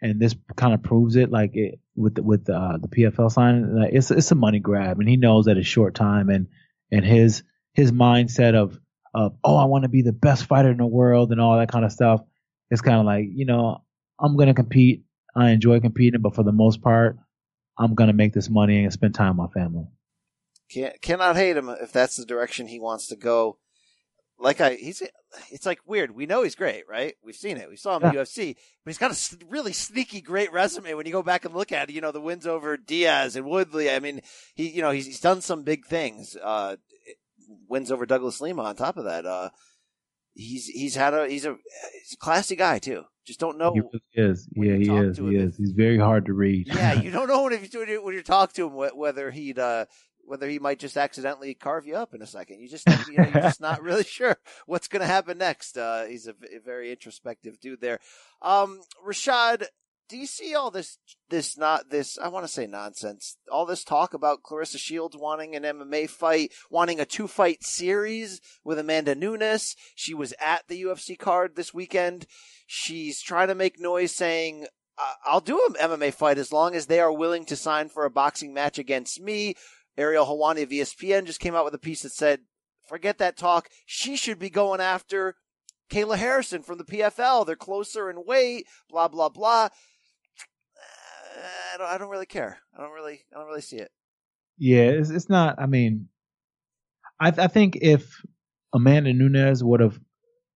[0.00, 3.30] and this kind of proves it, like it, with the, with the, uh, the PFL
[3.30, 6.48] sign, like it's it's a money grab, and he knows that it's short time, and
[6.90, 7.42] and his
[7.74, 8.78] his mindset of
[9.12, 11.70] of oh I want to be the best fighter in the world and all that
[11.70, 12.22] kind of stuff.
[12.70, 13.82] It's kind of like you know
[14.18, 15.04] I'm gonna compete.
[15.36, 17.16] I enjoy competing, but for the most part,
[17.78, 19.86] I'm gonna make this money and spend time with my family.
[20.70, 23.58] Can't cannot hate him if that's the direction he wants to go.
[24.42, 25.02] Like I, he's
[25.52, 26.14] it's like weird.
[26.14, 27.14] We know he's great, right?
[27.22, 27.68] We've seen it.
[27.68, 28.22] We saw him in Yeah.
[28.22, 31.72] UFC, but he's got a really sneaky great resume when you go back and look
[31.72, 31.92] at it.
[31.92, 33.90] You know, the wins over Diaz and Woodley.
[33.90, 34.22] I mean,
[34.54, 36.36] he you know he's, he's done some big things.
[36.42, 36.76] Uh,
[37.68, 39.26] wins over Douglas Lima on top of that.
[39.26, 39.50] Uh,
[40.32, 41.56] he's he's had a he's a
[42.02, 43.04] he's a classy guy too.
[43.26, 43.72] Just don't know.
[43.74, 44.48] He really is.
[44.56, 45.18] Yeah, he is.
[45.18, 45.56] He is.
[45.56, 46.66] He's very hard to read.
[46.68, 49.84] yeah, you don't know if you when you talk to him whether he'd uh,
[50.30, 52.60] whether he might just accidentally carve you up in a second.
[52.60, 55.76] You just you know, you're just not really sure what's going to happen next.
[55.76, 57.98] Uh, he's a, a, very introspective dude there.
[58.40, 59.66] Um, Rashad,
[60.08, 60.98] do you see all this
[61.30, 63.38] this not this I want to say nonsense.
[63.50, 68.40] All this talk about Claressa Shields wanting an MMA fight, wanting a two fight series
[68.62, 69.74] with Amanda Nunes.
[69.96, 72.26] She was at the UFC card this weekend.
[72.68, 74.68] She's trying to make noise saying
[75.24, 78.10] I'll do an MMA fight as long as they are willing to sign for a
[78.10, 79.54] boxing match against me.
[80.00, 82.40] Ariel Helwani of ESPN just came out with a piece that said,
[82.88, 83.68] forget that talk.
[83.86, 85.36] She should be going after
[85.90, 87.46] Kayla Harrison from the PFL.
[87.46, 89.68] They're closer in weight, blah, blah, blah.
[91.74, 92.58] I don't, I don't really care.
[92.76, 93.90] I don't really, I don't really see it.
[94.58, 95.56] Yeah, it's, it's not.
[95.58, 96.08] I mean,
[97.18, 98.22] I, I think if
[98.72, 99.98] Amanda Nunes would have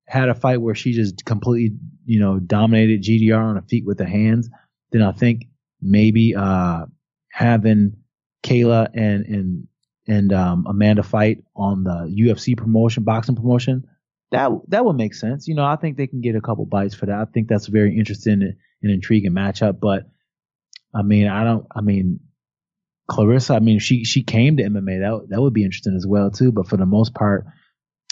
[0.07, 3.99] had a fight where she just completely, you know, dominated GDR on her feet with
[3.99, 4.49] the hands,
[4.93, 5.47] then I think
[5.81, 6.87] maybe uh,
[7.31, 7.97] having
[8.45, 9.69] Kayla and and
[10.07, 13.89] and um, Amanda fight on the UFC promotion, boxing promotion,
[14.31, 15.49] that that would make sense.
[15.49, 17.19] You know, I think they can get a couple bites for that.
[17.19, 19.81] I think that's a very interesting and intriguing matchup.
[19.81, 20.05] But
[20.95, 21.67] I mean, I don't.
[21.75, 22.21] I mean,
[23.11, 23.57] Claressa.
[23.57, 25.01] I mean, she she came to MMA.
[25.01, 26.53] That that would be interesting as well too.
[26.53, 27.47] But for the most part,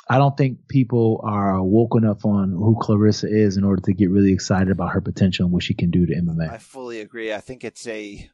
[0.09, 4.11] I don't think people are woke enough on who Claressa is in order to get
[4.11, 6.51] really excited about her potential and what she can do to MMA.
[6.51, 7.33] I fully agree.
[7.33, 8.28] I think it's a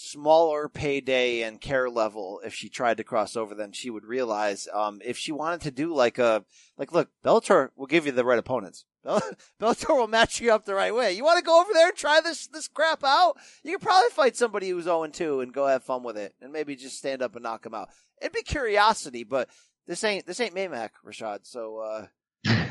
[0.00, 4.66] smaller payday and care level if she tried to cross over than she would realize.
[4.72, 6.44] Um, if she wanted to do like a
[6.78, 8.86] like, look, Bellator will give you the right opponents.
[9.04, 11.12] Bellator will match you up the right way.
[11.12, 13.34] You want to go over there and try this this crap out?
[13.62, 16.52] You could probably fight somebody who's 0 2 and go have fun with it, and
[16.52, 17.90] maybe just stand up and knock them out.
[18.22, 19.48] It'd be curiosity, but
[19.86, 21.40] this ain't this ain't Maymac, Rashad.
[21.42, 22.06] So uh,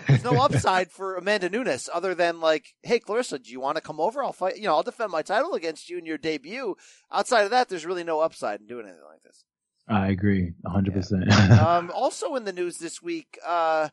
[0.10, 3.82] there's no upside for Amanda Nunes other than like, hey, Claressa, do you want to
[3.82, 4.24] come over?
[4.24, 4.58] I'll fight.
[4.58, 6.76] You know, I'll defend my title against you in your debut.
[7.12, 9.44] Outside of that, there's really no upside in doing anything like this.
[9.88, 10.92] I agree, 100.
[10.92, 10.98] Yeah.
[10.98, 11.32] percent
[11.62, 13.90] Um, also in the news this week, uh,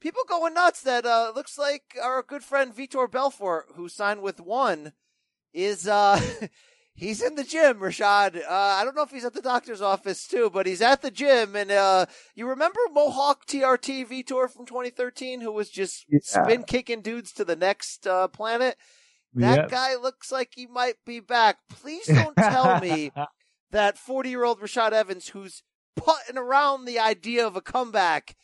[0.00, 4.40] people going nuts that uh, looks like our good friend Vitor Belfort, who signed with
[4.40, 4.92] one,
[5.52, 6.20] is uh,
[6.96, 7.78] he's in the gym.
[7.78, 11.02] Rashad, uh, I don't know if he's at the doctor's office too, but he's at
[11.02, 11.54] the gym.
[11.54, 16.18] And uh, you remember Mohawk TRT Vitor from 2013, who was just yeah.
[16.22, 18.76] spin kicking dudes to the next uh, planet.
[19.34, 19.70] That yep.
[19.70, 21.58] guy looks like he might be back.
[21.68, 23.12] Please don't tell me
[23.70, 25.62] that 40 year old Rashad Evans, who's
[25.94, 28.34] putting around the idea of a comeback,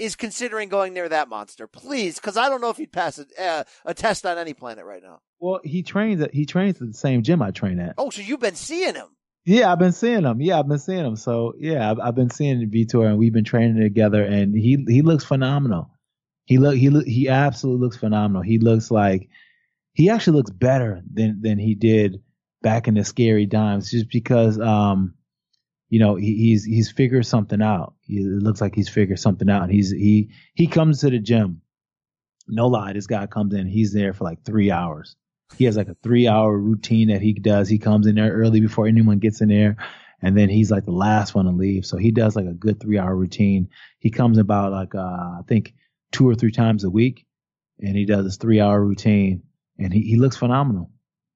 [0.00, 1.66] is considering going near that monster.
[1.66, 4.84] Please, because I don't know if he'd pass a, uh, a test on any planet
[4.84, 5.20] right now.
[5.38, 7.94] Well, he trains at he trains at the same gym I train at.
[7.98, 9.06] Oh, so you've been seeing him?
[9.44, 10.40] Yeah, I've been seeing him.
[10.40, 11.16] Yeah, I've been seeing him.
[11.16, 15.02] So yeah, I've, I've been seeing Vitor, and we've been training together, and he he
[15.02, 15.90] looks phenomenal.
[16.44, 18.42] He look he look he absolutely looks phenomenal.
[18.42, 19.28] He looks like
[19.92, 22.22] he actually looks better than than he did
[22.62, 25.14] back in the scary times, just because um
[25.90, 27.94] you know, he, he's he's figured something out.
[28.08, 29.70] It looks like he's figured something out.
[29.70, 31.62] He's he he comes to the gym.
[32.48, 33.66] No lie, this guy comes in.
[33.66, 35.16] He's there for like three hours.
[35.56, 37.68] He has like a three hour routine that he does.
[37.68, 39.76] He comes in there early before anyone gets in there,
[40.22, 41.84] and then he's like the last one to leave.
[41.84, 43.68] So he does like a good three hour routine.
[43.98, 45.74] He comes about like uh, I think
[46.12, 47.26] two or three times a week,
[47.80, 49.42] and he does this three hour routine,
[49.76, 50.92] and he he looks phenomenal.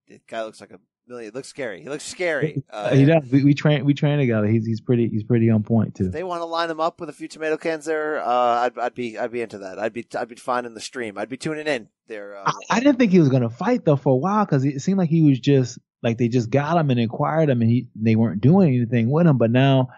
[0.06, 1.82] The guy looks like a Really, it looks scary.
[1.82, 2.62] He looks scary.
[2.74, 3.22] Uh, he does.
[3.30, 3.84] We, we, train.
[3.84, 4.46] We train together.
[4.46, 5.08] He's he's pretty.
[5.08, 6.06] He's pretty on point too.
[6.06, 8.78] If they want to line him up with a few tomato cans there, uh, I'd,
[8.78, 9.78] I'd be I'd be into that.
[9.78, 11.16] I'd be I'd be fine in the stream.
[11.16, 12.36] I'd be tuning in there.
[12.36, 14.80] Uh, I, I, didn't think he was gonna fight though for a while because it
[14.80, 17.88] seemed like he was just like they just got him and inquired him and he
[17.94, 19.38] they weren't doing anything with him.
[19.38, 19.90] But now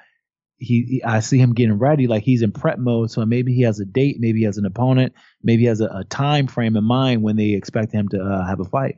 [0.59, 2.09] he, he I see him getting ready.
[2.09, 3.11] Like he's in prep mode.
[3.11, 4.17] So maybe he has a date.
[4.19, 5.15] Maybe he has an opponent.
[5.43, 8.47] Maybe he has a, a time frame in mind when they expect him to uh,
[8.47, 8.97] have a fight.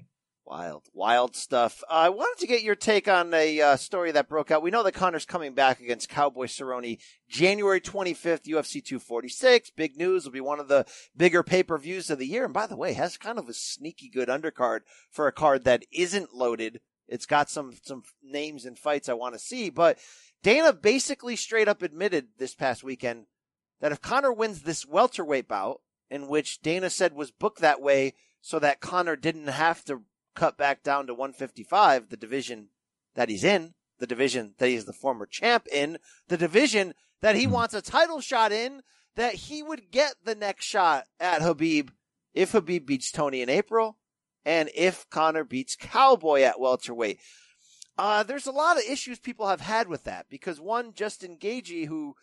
[0.51, 1.85] Wild, wild stuff.
[1.91, 4.63] Uh, I wanted to get your take on a uh, story that broke out.
[4.63, 6.97] We know that Conor's coming back against Cowboy Cerrone
[7.29, 9.73] January 25th, UFC 246.
[9.77, 10.25] Big news.
[10.25, 12.47] Will be one of the bigger pay-per-views of the year.
[12.47, 14.81] And by the way, has kind of a sneaky good undercard
[15.11, 16.81] for a card that isn't loaded.
[17.09, 19.99] It's got some, some names and fights I want to see, but
[20.43, 23.27] Dana basically straight up admitted this past weekend
[23.83, 28.15] that if Conor wins this welterweight bout, in which Dana said was booked that way
[28.41, 32.69] so that Connor didn't have to cut back down to 155, the division
[33.15, 35.99] that he's in, the division that he's the former champ in,
[36.29, 38.83] the division that he wants a title shot in,
[39.17, 41.91] that he would get the next shot at Khabib
[42.35, 43.99] if Khabib beats Tony in April
[44.45, 47.19] and if Conor beats Cowboy at welterweight.
[47.99, 51.87] Uh, there's a lot of issues people have had with that because one, Justin Gaethje,
[51.87, 52.15] who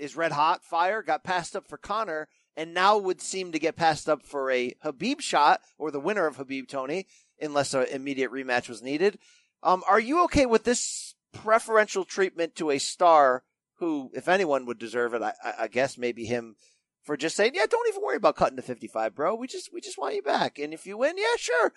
[0.00, 3.76] is red hot fire, got passed up for Conor and now would seem to get
[3.76, 7.06] passed up for a Khabib shot or the winner of Khabib Tony,
[7.40, 9.18] unless an immediate rematch was needed.
[9.62, 13.44] Um, are you okay with this preferential treatment to a star
[13.78, 16.56] who, if anyone would deserve it, I, I guess maybe him
[17.02, 19.34] for just saying, yeah, don't even worry about cutting to 55, bro.
[19.34, 20.58] We just, we just want you back.
[20.58, 21.72] And if you win, yeah, sure.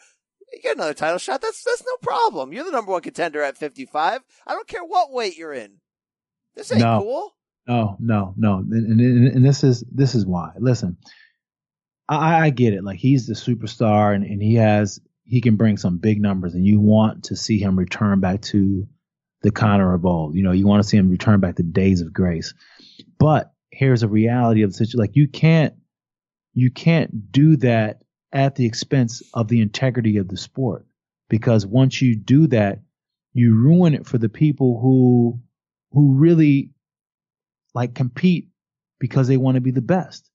[0.53, 1.41] You get another title shot.
[1.41, 2.53] That's, that's no problem.
[2.53, 4.21] You're the number one contender at 55.
[4.45, 5.79] I don't care what weight you're in.
[6.55, 7.01] This ain't no.
[7.01, 7.35] cool.
[7.67, 8.59] No, no, no.
[8.59, 10.51] And, and, and, this is, this is why.
[10.57, 10.95] Listen,
[12.07, 12.85] I, I get it.
[12.85, 16.65] Like he's the superstar and, and he has, he can bring some big numbers and
[16.65, 18.87] you want to see him return back to
[19.41, 20.35] the Conor of old.
[20.35, 22.53] You know, you want to see him return back to days of grace.
[23.19, 24.99] But here's a reality of the situation.
[24.99, 25.73] Like you can't
[26.53, 28.01] you can't do that
[28.31, 30.85] at the expense of the integrity of the sport.
[31.29, 32.79] Because once you do that,
[33.33, 35.39] you ruin it for the people who
[35.91, 36.71] who really
[37.75, 38.49] like compete
[38.99, 40.29] because they want to be the best.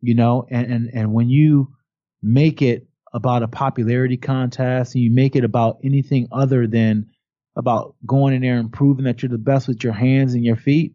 [0.00, 1.74] You know, and, and, and when you
[2.22, 7.10] make it about a popularity contest and you make it about anything other than
[7.56, 10.56] about going in there and proving that you're the best with your hands and your
[10.56, 10.94] feet,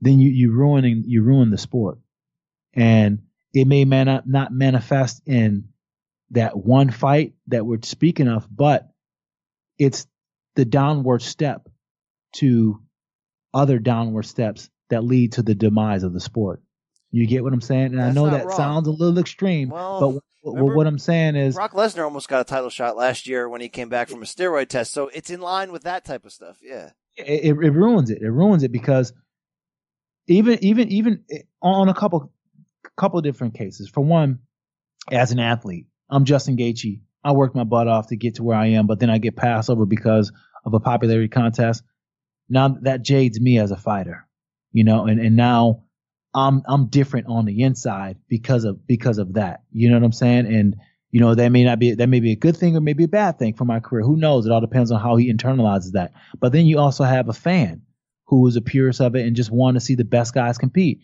[0.00, 1.98] then you you ruining you ruin the sport,
[2.74, 3.22] and
[3.54, 5.68] it may man, not manifest in
[6.30, 8.90] that one fight that we're speaking of, but
[9.78, 10.06] it's
[10.54, 11.68] the downward step
[12.32, 12.80] to
[13.54, 16.62] other downward steps that lead to the demise of the sport.
[17.10, 17.86] You get what I'm saying?
[17.86, 18.56] And That's I know that wrong.
[18.56, 22.44] sounds a little extreme, well, but what I'm saying is Brock Lesnar almost got a
[22.44, 24.92] title shot last year when he came back from a steroid test.
[24.92, 26.58] So it's in line with that type of stuff.
[26.62, 26.90] Yeah.
[27.16, 28.22] It, it, it ruins it.
[28.22, 29.12] It ruins it because
[30.28, 31.24] even even even
[31.62, 32.32] on a couple
[32.96, 33.88] couple different cases.
[33.88, 34.40] For one,
[35.10, 37.00] as an athlete, I'm Justin Gaethje.
[37.24, 39.36] I worked my butt off to get to where I am, but then I get
[39.36, 40.32] passed over because
[40.64, 41.82] of a popularity contest.
[42.48, 44.28] Now that jades me as a fighter,
[44.72, 45.85] you know, and, and now
[46.36, 49.62] I'm I'm different on the inside because of because of that.
[49.72, 50.46] You know what I'm saying?
[50.46, 50.76] And
[51.10, 53.08] you know that may not be that may be a good thing or maybe a
[53.08, 54.04] bad thing for my career.
[54.04, 54.44] Who knows?
[54.44, 56.12] It all depends on how he internalizes that.
[56.38, 57.82] But then you also have a fan
[58.26, 61.00] who is a purist of it and just want to see the best guys compete,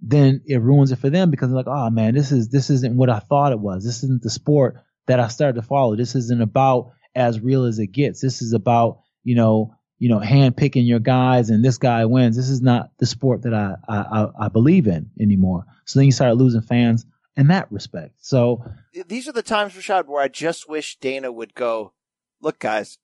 [0.00, 2.96] then it ruins it for them because they're like, oh man, this is this isn't
[2.96, 3.84] what I thought it was.
[3.84, 4.76] This isn't the sport
[5.06, 5.96] that I started to follow.
[5.96, 8.20] This isn't about as real as it gets.
[8.20, 12.36] This is about, you know, you know, hand picking your guys and this guy wins.
[12.36, 15.64] This is not the sport that I, I, I believe in anymore.
[15.84, 18.14] So then you start losing fans in that respect.
[18.18, 18.64] So
[19.06, 21.92] these are the times, Rashad, where I just wish Dana would go,
[22.40, 22.98] look, guys,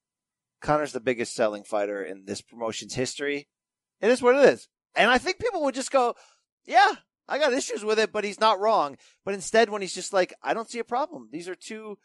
[0.60, 3.48] Conor's the biggest selling fighter in this promotion's history.
[4.00, 4.68] It is what it is.
[4.94, 6.14] And I think people would just go,
[6.64, 6.92] yeah,
[7.28, 8.96] I got issues with it, but he's not wrong.
[9.24, 11.28] But instead, when he's just like, I don't see a problem.
[11.32, 11.98] These are two,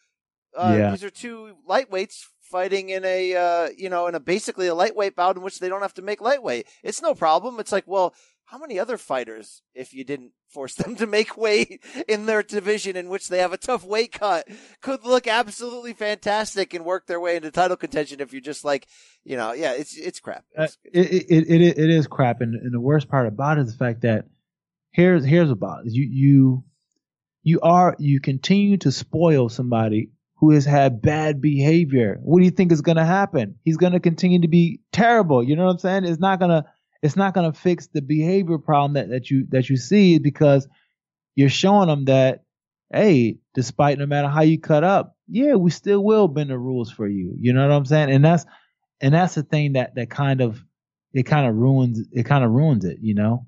[0.56, 0.92] uh, yeah.
[0.92, 5.16] these are two lightweights fighting in a, uh, you know, in a basically a lightweight
[5.16, 6.68] bout in which they don't have to make lightweight.
[6.84, 7.60] It's no problem.
[7.60, 8.14] It's like, well,
[8.46, 12.96] how many other fighters, if you didn't force them to make weight in their division
[12.96, 14.48] in which they have a tough weight cut,
[14.82, 18.88] could look absolutely fantastic and work their way into title contention if you're just like,
[19.26, 20.46] you know, yeah, it's it's crap.
[20.58, 23.62] It's, uh, it, it, it, it is crap, and, and the worst part about it
[23.62, 24.26] is the fact that
[24.92, 25.94] here's here's about it.
[25.94, 26.64] you you
[27.44, 32.20] you are you continue to spoil somebody who has had bad behavior.
[32.22, 33.56] What do you think is going to happen?
[33.64, 35.44] He's going to continue to be terrible.
[35.44, 36.06] You know what I'm saying?
[36.06, 36.66] It's not going to
[37.02, 40.68] it's not going to fix the behavior problem that, that you that you see because
[41.36, 42.44] you're showing them that
[42.94, 46.92] hey despite no matter how you cut up yeah we still will bend the rules
[46.92, 48.46] for you you know what i'm saying and that's
[49.02, 50.64] and that's the thing that that kind of
[51.14, 53.46] it kind of ruins it kind of ruins it you know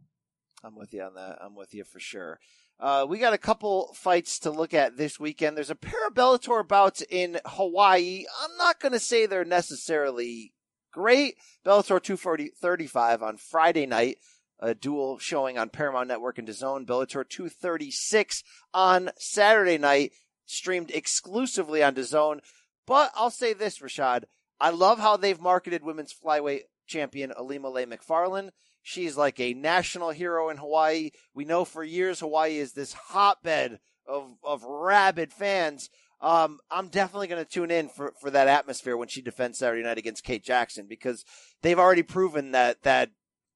[0.63, 2.39] i'm with you on that i'm with you for sure
[2.80, 5.57] uh, we got a couple fights to look at this weekend.
[5.57, 8.23] There's a pair of Bellator bouts in Hawaii.
[8.41, 10.53] I'm not going to say they're necessarily
[10.91, 11.36] great.
[11.65, 14.17] Bellator 235 on Friday night.
[14.61, 16.86] A dual showing on Paramount Network and DAZN.
[16.86, 20.11] Bellator 236 on Saturday night,
[20.45, 22.39] streamed exclusively on DAZN.
[22.86, 24.23] But I'll say this, Rashad.
[24.59, 28.51] I love how they've marketed women's flyweight champion Ilima-Lei Macfarlane.
[28.89, 31.11] She's like a national hero in Hawaii.
[31.35, 33.77] We know for years Hawaii is this hotbed
[34.07, 35.91] of, of rabid fans.
[36.19, 39.83] Um, I'm definitely going to tune in for, for that atmosphere when she defends Saturday
[39.83, 41.23] night against Kate Jackson because
[41.61, 43.11] they've already proven that that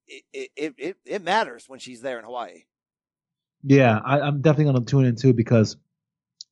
[0.08, 2.66] it it, it, it matters when she's there in Hawaii.
[3.64, 5.78] Yeah, I, am definitely going to tune in too because,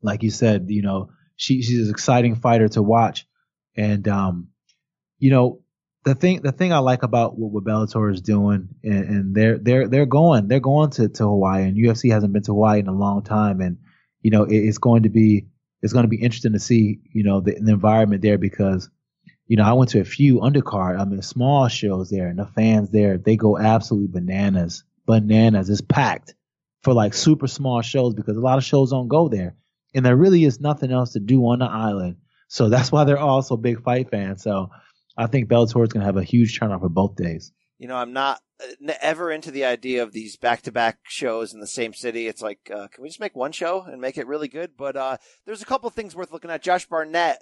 [0.01, 3.27] like you said, you know, she she's an exciting fighter to watch,
[3.77, 4.47] and um,
[5.19, 5.61] you know,
[6.04, 9.58] the thing the thing I like about what, what Bellator is doing, and, and, they're
[9.58, 12.88] they're they're going they're going to to Hawaii, and UFC hasn't been to Hawaii in
[12.88, 13.78] a long time, and
[14.22, 15.47] you know, it, it's going to be
[15.82, 18.89] it's going to be interesting to see, you know, the, the, environment there because,
[19.47, 22.45] you know, I went to a few undercard, I mean, small shows there and the
[22.45, 25.70] fans there, they go absolutely bananas, bananas.
[25.70, 26.36] It's packed.
[26.84, 29.56] for like super small shows because a lot of shows don't go there,
[29.93, 32.18] and there really is nothing else to do on the island.
[32.47, 34.43] So that's why they're all so big fight fans.
[34.43, 34.70] So
[35.18, 37.51] I think Bellator is going to have a huge turnout for both days.
[37.78, 41.68] You know, I'm not uh, ever into the idea of these back-to-back shows in the
[41.68, 42.28] same city.
[42.28, 44.72] It's like, uh, can we just make one show and make it really good?
[44.78, 46.62] But uh, there's a couple of things worth looking at.
[46.62, 47.41] Josh Barnett,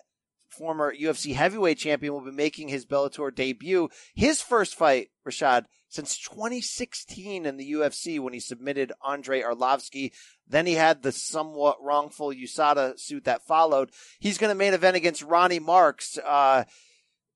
[0.49, 3.89] former UFC heavyweight champion, will be making his Bellator debut.
[4.15, 10.11] His first fight, Rashad, since 2016 in the UFC when he submitted Andrei Arlovsky.
[10.47, 13.91] Then he had the somewhat wrongful USADA suit that followed.
[14.19, 16.17] He's going to main event against Ronny Markes.
[16.17, 16.63] Uh,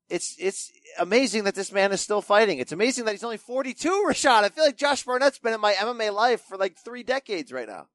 [0.09, 2.59] it's it's amazing that this man is still fighting.
[2.59, 4.43] It's amazing that he's only 42, Rashad.
[4.43, 7.67] I feel like Josh Barnett's been in my MMA life for like three decades right
[7.67, 7.87] now.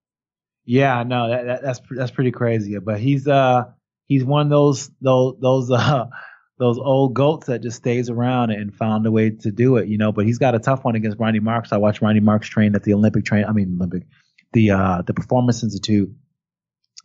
[0.65, 2.79] Yeah, no, that, that, that's that's pretty crazy.
[2.79, 3.65] But he's uh
[4.07, 6.07] he's one of those those those uh
[6.59, 9.97] those old goats that just stays around and found a way to do it, you
[9.97, 10.13] know.
[10.13, 11.73] But he's got a tough one against Ronny Markes.
[11.73, 13.45] I watched Ronny Markes train at the Olympic train.
[13.45, 14.09] I mean Olympic,
[14.53, 16.11] the uh the Performance Institute,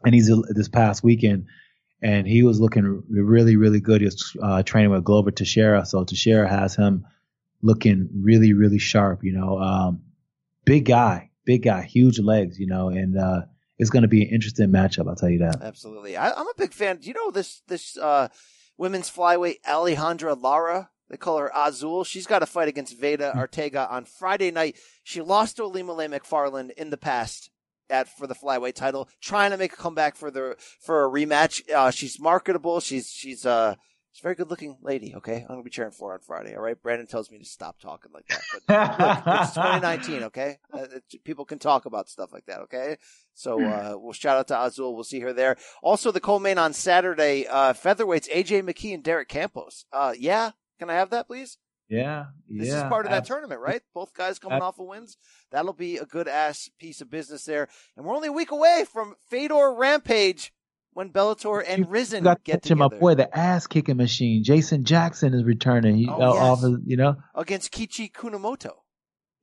[0.03, 1.45] and he's this past weekend
[2.03, 4.01] and he was looking really, really good.
[4.01, 7.05] He was uh, training with Glover Teixeira, so Teixeira has him
[7.61, 9.23] looking really, really sharp.
[9.23, 10.01] You know, um,
[10.65, 12.59] big guy, big guy, huge legs.
[12.59, 13.43] You know, and uh,
[13.79, 15.07] it's going to be an interesting matchup.
[15.07, 15.61] I'll tell you that.
[15.61, 16.97] Absolutely, I, am a big fan.
[16.97, 18.27] Do you know this this uh,
[18.77, 20.89] women's flyweight Alejandra Lara?
[21.09, 22.03] They call her Azul.
[22.03, 23.39] She's got a fight against Veta hmm.
[23.39, 24.77] Arteaga on Friday night.
[25.03, 27.49] She lost to Ilima-Lei Macfarlane in the past
[27.89, 31.69] at for the flyweight title, trying to make a comeback for the for a rematch.
[31.71, 32.79] Uh, she's marketable.
[32.79, 33.75] She's she's uh
[34.11, 35.13] she's a very good looking lady.
[35.15, 36.55] Okay, I'm gonna be cheering for her on Friday.
[36.55, 38.41] All right, Brandon tells me to stop talking like that.
[38.67, 40.23] But look, it's 2019.
[40.23, 40.85] Okay, uh,
[41.23, 42.61] people can talk about stuff like that.
[42.61, 42.97] Okay,
[43.33, 44.95] so uh, we'll shout out to Azul.
[44.95, 45.57] We'll see her there.
[45.81, 49.85] Also, the co-main on Saturday, uh, featherweights AJ McKee and Derek Campos.
[49.91, 51.57] Uh, yeah, can I have that, please?
[51.89, 53.81] Yeah, this yeah, is part of that tournament, right?
[53.93, 55.17] Both guys coming off of wins.
[55.51, 57.67] That'll be a good ass piece of business there.
[57.95, 60.53] And we're only a week away from Fedor Rampage
[60.93, 62.89] when Bellator and Rizin got get to together.
[62.89, 64.43] my boy, the ass kicking machine.
[64.43, 65.95] Jason Jackson is returning.
[65.97, 66.41] He Oh, uh, yes.
[66.43, 67.15] off of, you know.
[67.35, 68.71] against Kiichi Kunimoto.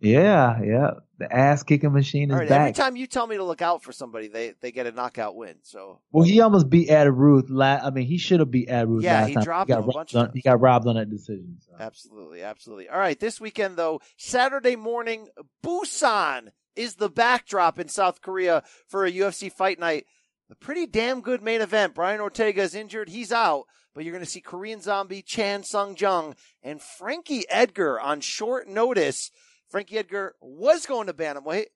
[0.01, 0.91] Yeah, yeah.
[1.21, 3.93] The ass kicking machine is right, every time you tell me to look out for
[3.93, 5.57] somebody, they they get a knockout win.
[5.61, 7.51] So Well, he almost beat Ed Ruth.
[7.51, 9.45] La- I mean, he should have beat Ed Ruth Yeah, last he time.
[9.45, 11.59] dropped got a robbed on, He got robbed on that decision.
[11.61, 11.73] So.
[11.79, 12.89] Absolutely, absolutely.
[12.89, 15.29] All right, this weekend though, Saturday morning,
[15.63, 20.07] Busan is the backdrop in South Korea for a UFC fight night.
[20.51, 21.95] A pretty damn good main event.
[21.95, 23.65] Brian Ortega is injured; he's out.
[23.95, 28.69] But you're going to see Korean Zombie Chan Sung Jung and Frankie Edgar on short
[28.69, 29.31] notice.
[29.71, 31.67] Frankie Edgar was going to bantamweight.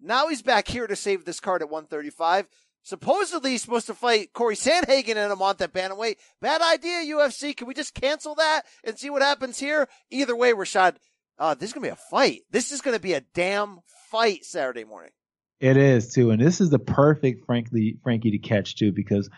[0.00, 2.48] Now he's back here to save this card at 135.
[2.82, 6.16] Supposedly he's supposed to fight Cory Sandhagen in a month at bantamweight.
[6.40, 7.56] Bad idea, UFC.
[7.56, 9.88] Can we just cancel that and see what happens here?
[10.10, 10.96] Either way, Rashad,
[11.38, 12.42] uh, this is gonna be a fight.
[12.50, 13.80] This is gonna be a damn
[14.10, 15.10] fight Saturday morning.
[15.58, 19.28] It is too, and this is the perfect, frankly, Frankie to catch too, because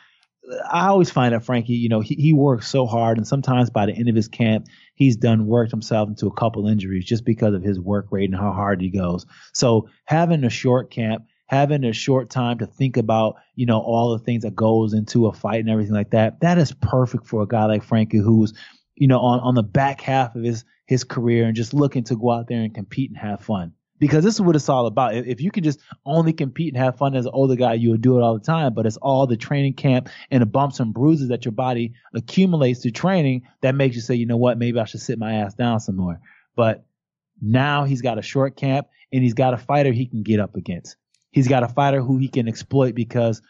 [0.71, 3.87] I always find that Frankie, you know, he, he works so hard, and sometimes by
[3.87, 7.55] the end of his camp, he's done worked himself into a couple injuries just because
[7.55, 9.27] of his work rate and how hard he goes.
[9.53, 14.13] So having a short camp, having a short time to think about, you know, all
[14.17, 17.43] the things that goes into a fight and everything like that, that is perfect for
[17.43, 18.55] a guy like Frankie who's,
[18.95, 22.17] you know, on on the back half of his his career and just looking to
[22.17, 25.15] go out there and compete and have fun because this is what it's all about.
[25.15, 28.01] If, you can just only compete and have fun as an older guy, you would
[28.01, 28.75] do it all the time.
[28.75, 32.83] But it's all the training camp and the bumps and bruises that your body accumulates
[32.83, 35.55] through training that makes you say, you know what, maybe I should sit my ass
[35.55, 36.21] down some more.
[36.57, 36.85] But
[37.41, 40.57] now he's got a short camp and he's got a fighter he can get up
[40.57, 40.97] against.
[41.31, 43.43] He's got a fighter who he can exploit because,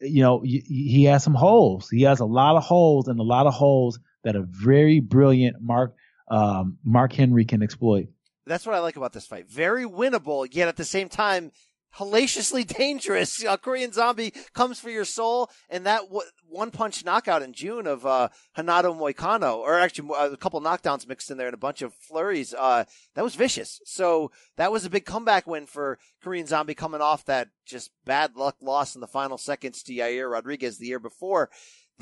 [0.00, 1.88] you know, he has some holes.
[1.88, 5.56] He has a lot of holes and a lot of holes that a very brilliant
[5.60, 5.94] Mark
[6.28, 8.08] um, Mark Henry can exploit.
[8.46, 9.48] That's what I like about this fight.
[9.48, 11.52] Very winnable, yet at the same time,
[11.92, 13.44] hellaciously dangerous.
[13.44, 17.86] Uh, Korean Zombie comes for your soul, and that w- one punch knockout in June
[17.86, 21.82] of uh, Renato Moicano, or actually a couple knockdowns mixed in there and a bunch
[21.82, 22.84] of flurries, uh,
[23.14, 23.80] that was vicious.
[23.84, 28.36] So that was a big comeback win for Korean Zombie coming off that just bad
[28.36, 31.50] luck loss in the final seconds to Yair Rodriguez the year before.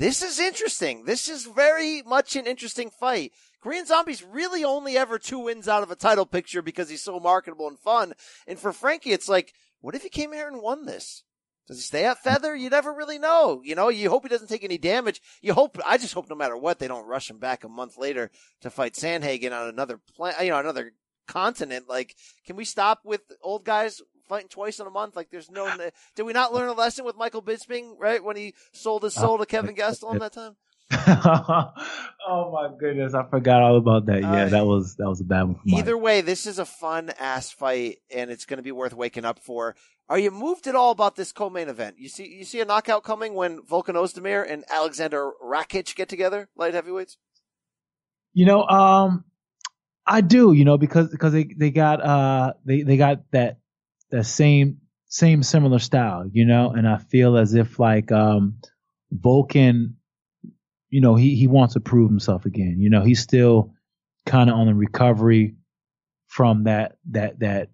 [0.01, 1.05] This is interesting.
[1.05, 3.33] This is very much an interesting fight.
[3.61, 7.19] Korean Zombie's really only ever two wins out of a title picture because he's so
[7.19, 8.13] marketable and fun.
[8.47, 11.21] And for Frankie, it's like, what if he came here and won this?
[11.67, 12.55] Does he stay at feather?
[12.55, 13.61] You never really know.
[13.63, 15.21] You know, you hope he doesn't take any damage.
[15.39, 17.95] You hope, I just hope no matter what, they don't rush him back a month
[17.95, 20.93] later to fight Sandhagen on another plan, you know, another
[21.27, 21.87] continent.
[21.87, 22.15] Like,
[22.47, 24.01] can we stop with old guys
[24.31, 25.17] fighting twice in a month?
[25.17, 25.69] Like, there's no,
[26.15, 28.23] did we not learn a lesson with Michael Bisping, right?
[28.23, 30.55] When he sold his soul to Kevin Gastelum that time?
[32.27, 34.21] oh my goodness, I forgot all about that.
[34.21, 35.59] Yeah, Uh, that was that was a bad one.
[35.65, 39.23] Either way, this is a fun ass fight, and it's going to be worth waking
[39.23, 39.75] up for.
[40.09, 41.95] Are you moved at all about this co-main event?
[41.97, 46.49] You see, you see a knockout coming when Volkan Ozdemir and Alexander Rakic get together,
[46.57, 47.15] light heavyweights.
[48.33, 49.23] You know, um,
[50.05, 50.51] I do.
[50.51, 53.59] You know, because because they they got uh they they got that
[54.11, 54.77] that same
[55.07, 56.25] same similar style.
[56.31, 58.57] You know, and I feel as if like um
[59.13, 59.93] Volkan,
[60.89, 62.77] you know, he he wants to prove himself again.
[62.79, 63.73] You know, he's still
[64.25, 65.55] kind of on the recovery
[66.27, 67.69] from that that that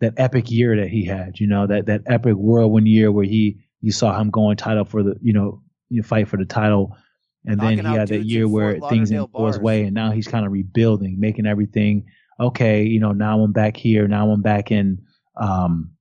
[0.00, 1.40] that epic year that he had.
[1.40, 5.02] You know, that that epic whirlwind year where he you saw him going title for
[5.02, 6.96] the you know you fight for the title.
[7.44, 10.28] And then he had that year where things didn't go his way, and now he's
[10.28, 12.06] kind of rebuilding, making everything
[12.38, 12.84] okay.
[12.84, 14.06] You know, now I'm back here.
[14.06, 15.02] Now I'm back in,
[15.36, 15.92] um,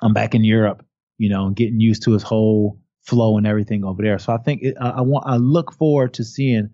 [0.00, 0.84] I'm back in Europe.
[1.16, 4.18] You know, and getting used to his whole flow and everything over there.
[4.18, 6.70] So I think it, I, want, I look forward to seeing,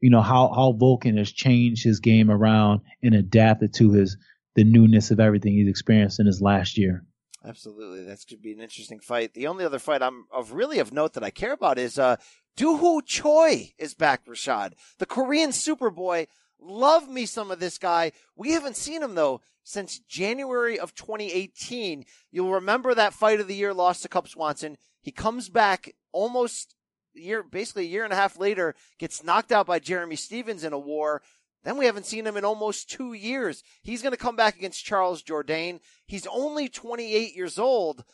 [0.00, 4.16] you know, how how Volkan has changed his game around and adapted to his
[4.54, 7.04] the newness of everything he's experienced in his last year.
[7.44, 9.34] Absolutely, that's going to be an interesting fight.
[9.34, 12.16] The only other fight I'm of really of note that I care about is uh,
[12.56, 14.24] Doo Ho Choi is back.
[14.26, 16.28] Rashad, the Korean Superboy.
[16.62, 18.12] Love me some of this guy.
[18.36, 22.04] We haven't seen him though since January of 2018.
[22.30, 24.76] You'll remember that fight of the year lost to Cub Swanson.
[25.00, 26.74] He comes back almost
[27.14, 30.72] year, basically a year and a half later, gets knocked out by Jeremy Stephens in
[30.72, 31.22] a war.
[31.64, 33.62] Then we haven't seen him in almost two years.
[33.82, 35.80] He's going to come back against Charles Jourdain.
[36.06, 38.04] He's only 28 years old,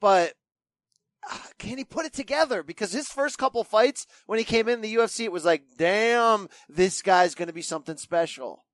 [0.00, 0.34] but
[1.58, 2.62] can he put it together?
[2.62, 6.48] Because his first couple fights when he came in the UFC, it was like, damn,
[6.68, 8.64] this guy's going to be something special.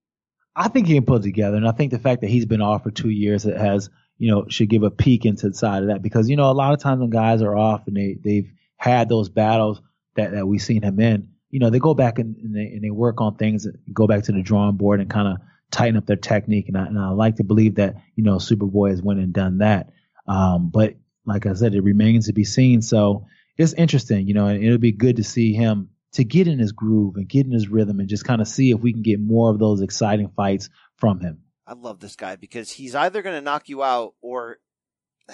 [0.56, 2.62] I think he can put it together, and I think the fact that he's been
[2.62, 5.82] off for two years it has, you know, should give a peek into the side
[5.82, 8.16] of that because you know a lot of times when guys are off and they
[8.22, 9.80] they've had those battles
[10.14, 12.84] that that we've seen him in, you know, they go back and, and they and
[12.84, 15.38] they work on things, go back to the drawing board and kind of
[15.70, 18.90] tighten up their technique, and I, and I like to believe that you know Superboy
[18.90, 19.90] has went and done that,
[20.28, 20.94] um, but
[21.26, 22.82] like I said, it remains to be seen.
[22.82, 23.26] So
[23.56, 26.72] it's interesting, you know, and it'll be good to see him to get in his
[26.72, 29.20] groove and get in his rhythm and just kind of see if we can get
[29.20, 31.42] more of those exciting fights from him.
[31.66, 34.58] I love this guy because he's either going to knock you out or,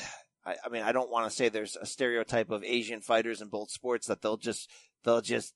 [0.44, 3.48] I, I mean, I don't want to say there's a stereotype of Asian fighters in
[3.48, 4.70] both sports that they'll just,
[5.04, 5.52] they'll just,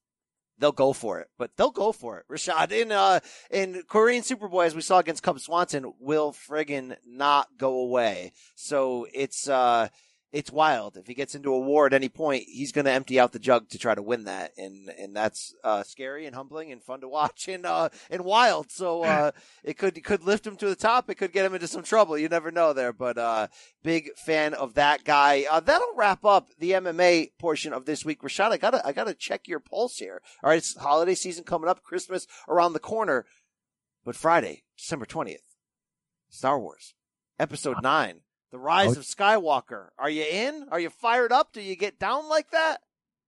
[0.58, 2.26] they'll go for it, but they'll go for it.
[2.30, 3.20] Rashad in, uh,
[3.50, 8.32] in Korean Superboy, as we saw against Cub Swanson, will friggin' not go away.
[8.56, 9.88] So it's, uh,
[10.34, 10.96] it's wild.
[10.96, 13.38] If he gets into a war at any point, he's going to empty out the
[13.38, 17.00] jug to try to win that, and and that's uh, scary and humbling and fun
[17.02, 18.72] to watch and uh, and wild.
[18.72, 19.30] So uh,
[19.62, 21.08] it could it could lift him to the top.
[21.08, 22.18] It could get him into some trouble.
[22.18, 22.92] You never know there.
[22.92, 23.46] But uh,
[23.84, 25.44] big fan of that guy.
[25.48, 28.20] Uh, that'll wrap up the MMA portion of this week.
[28.22, 30.20] Rashad, I gotta I gotta check your pulse here.
[30.42, 33.24] All right, it's holiday season coming up, Christmas around the corner,
[34.04, 35.54] but Friday, December twentieth,
[36.28, 36.94] Star Wars,
[37.38, 38.23] Episode Nine.
[38.54, 39.00] The Rise Oh.
[39.00, 39.88] of Skywalker.
[39.98, 40.66] Are you in?
[40.70, 41.52] Are you fired up?
[41.52, 42.78] Do you get down like that?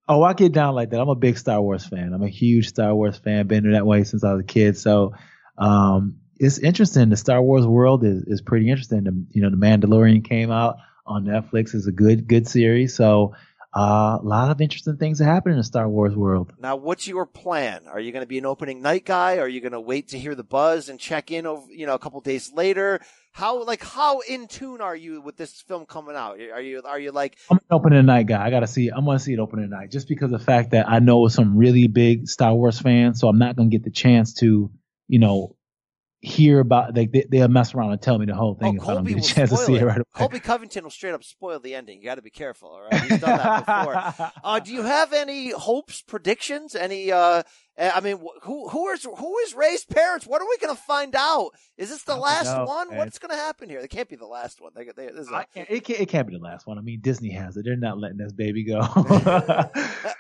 [0.09, 1.01] Oh, I get down like that.
[1.01, 2.13] I'm a big Star Wars fan.
[2.15, 3.49] I'm a huge Star Wars fan.
[3.49, 4.79] Been that way since I was a kid.
[4.79, 5.15] So,
[5.59, 7.09] um, it's interesting.
[7.09, 9.03] The Star Wars world is, is pretty interesting.
[9.03, 11.75] The, you know, The Mandalorian came out on Netflix.
[11.75, 12.95] is a good, good series.
[12.95, 13.35] So,
[13.77, 16.53] uh, a lot of interesting things that happen in the Star Wars world.
[16.61, 17.83] Now, what's your plan?
[17.89, 19.39] Are you going to be an opening night guy?
[19.39, 21.95] Are you going to wait to hear the buzz and check in over, you know,
[21.95, 23.01] a couple days later?
[23.37, 26.41] How, like, how in tune are you with this film coming out?
[26.41, 28.43] Are you, are you like, I'm an opening night guy.
[28.43, 28.89] I gotta see.
[28.89, 31.55] I'm gonna see it opening night just because of the fact that I know some
[31.55, 33.21] really big Star Wars fans.
[33.21, 34.71] So I'm not gonna get the chance to,
[35.09, 35.55] you know,
[36.21, 36.97] hear about.
[36.97, 39.05] Like they, they'll mess around and tell me the whole thing oh, if I don't
[39.05, 39.83] get a chance to see it.
[39.83, 40.05] it right away.
[40.15, 41.99] Colby Covington will straight up spoil the ending.
[41.99, 42.71] You got to be careful.
[42.71, 43.01] All right.
[43.03, 44.33] He's done that before.
[44.45, 46.75] uh, do you have any hopes, predictions?
[46.75, 47.43] Any, uh,
[47.79, 50.27] I mean, who, who is, who is Rey's parents?
[50.27, 51.51] What are we going to find out?
[51.77, 52.89] Is this the last know, one?
[52.89, 52.99] man.
[52.99, 53.81] What's going to happen here?
[53.81, 54.73] They can't be the last one.
[54.75, 56.79] They, they, this is a- I can't, it, can't, it can't be the last one.
[56.79, 57.65] I mean, Disney has it.
[57.65, 58.81] They're not letting this baby go.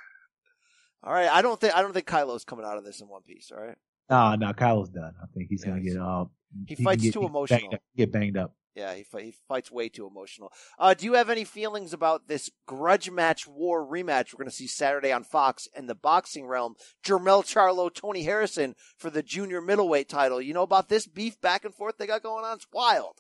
[1.07, 3.23] All right, I don't think I don't think Kylo's coming out of this in one
[3.23, 3.53] piece.
[3.53, 3.77] All right,
[4.11, 5.13] no, no, Kylo's done.
[5.23, 5.95] I think he's gonna Yes.
[5.95, 6.25] get uh,
[6.67, 7.61] He can fights get, too he emotional.
[7.71, 8.55] banged Get banged up.
[8.75, 10.53] yeah, he, he fights way too emotional.
[10.79, 14.55] Uh, do you have any feelings about this grudge match war rematch we're going to
[14.55, 16.75] see Saturday on Fox in the boxing realm?
[17.05, 20.41] Jermel Charlo, Tony Harrison for the junior middleweight title.
[20.43, 22.57] You know about this beef back and forth they got going on?
[22.57, 23.19] It's wild.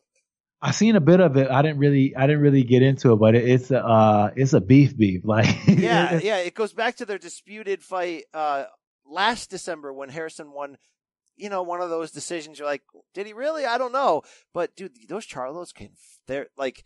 [0.62, 1.50] I seen a bit of it.
[1.50, 4.52] I didn't really, I didn't really get into it, but it, it's a, uh, it's
[4.54, 5.20] a beef beef.
[5.24, 6.38] Like, yeah, yeah.
[6.38, 8.64] It goes back to their disputed fight uh,
[9.08, 10.76] last December when Harrison won.
[11.38, 12.58] You know, one of those decisions.
[12.58, 13.66] You're like, did he really?
[13.66, 14.22] I don't know.
[14.54, 15.90] But dude, those Charlos can.
[16.26, 16.82] They're like,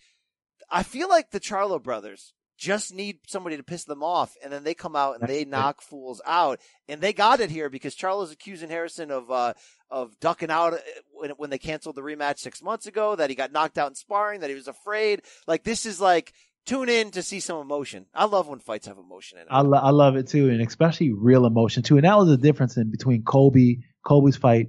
[0.69, 4.65] I feel like the Charlo brothers just need somebody to piss them off, and then
[4.65, 8.33] they come out and they knock fools out, and they got it here because Charlo's
[8.33, 9.55] accusing Harrison of uh,
[9.91, 10.79] of ducking out uh,
[11.11, 13.95] when when they canceled the rematch six months ago, that he got knocked out in
[13.95, 15.23] sparring, that he was afraid.
[15.47, 16.35] Like this is like
[16.67, 18.07] tune in to see some emotion.
[18.15, 19.49] I love when fights have emotion in it.
[19.51, 21.97] I, lo- I love it too, and especially real emotion too.
[21.97, 24.69] And that was the difference in between Colby, Colby's fight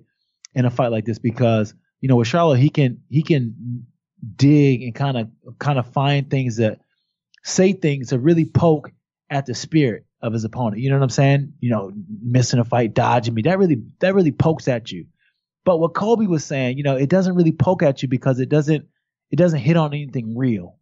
[0.56, 3.86] and a fight like this because you know with Charlo he can he can
[4.36, 6.80] dig and kind of kind of find things that
[7.44, 8.92] say things to really poke
[9.30, 10.82] at the spirit of his opponent.
[10.82, 11.54] You know what I'm saying?
[11.60, 11.92] You know,
[12.22, 13.42] missing a fight, dodging me.
[13.44, 15.06] That really that really pokes at you.
[15.64, 18.50] But what Colby was saying, you know, it doesn't really poke at you because it
[18.50, 18.86] doesn't
[19.32, 20.78] it doesn't hit on anything real.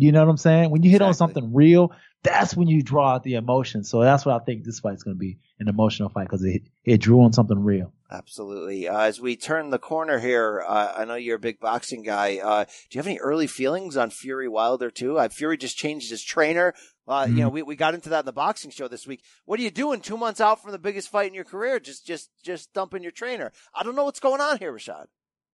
[0.00, 0.70] You know what I'm saying?
[0.70, 1.08] When you hit exactly.
[1.08, 3.84] on something real, that's when you draw out the emotion.
[3.84, 6.62] So that's what I think this fight's going to be an emotional fight because it
[6.84, 7.92] it drew on something real.
[8.10, 8.88] Absolutely.
[8.88, 12.38] Uh, as we turn the corner here, uh, I know you're a big boxing guy.
[12.38, 15.18] Uh, do you have any early feelings on Fury Wilder too?
[15.18, 16.74] Uh, Fury just changed his trainer.
[17.08, 17.36] Mm-hmm.
[17.36, 19.22] You know, we, we got into that in the boxing show this week.
[19.44, 21.80] What are you doing two months out from the biggest fight in your career?
[21.80, 23.52] Just just just dumping your trainer.
[23.74, 25.06] I don't know what's going on here, Rashad.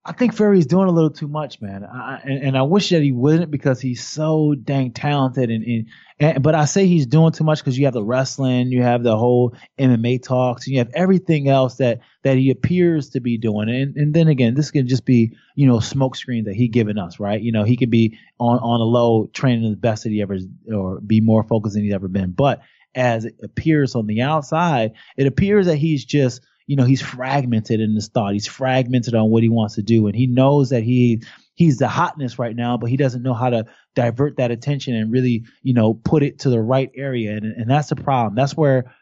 [0.06, 1.84] I think Fury's doing a little too much, man.
[1.84, 5.50] I, and, and, I wish that he wouldn't because he's so dang talented.
[5.50, 5.86] And, and,
[6.20, 9.02] and but I say he's doing too much because you have the wrestling, you have
[9.02, 13.68] the whole MMA talks, you have everything else that that he appears to be doing.
[13.68, 16.98] And and then again, this can just be you know smoke screen that he giving
[16.98, 17.40] us, right?
[17.40, 20.38] You know, he could be on on a low training the best that he ever
[20.72, 22.30] or be more focused than he's ever been.
[22.30, 22.60] But
[22.94, 27.80] as it appears on the outside, it appears that he's just you know, he's fragmented
[27.80, 28.32] in his thought.
[28.32, 30.06] He's fragmented on what he wants to do.
[30.06, 31.22] And he knows that he,
[31.54, 35.12] he's the hotness right now, but he doesn't know how to divert that attention and
[35.12, 37.36] really, you know, put it to the right area.
[37.36, 38.34] And, and that's the problem.
[38.34, 38.92] That's where,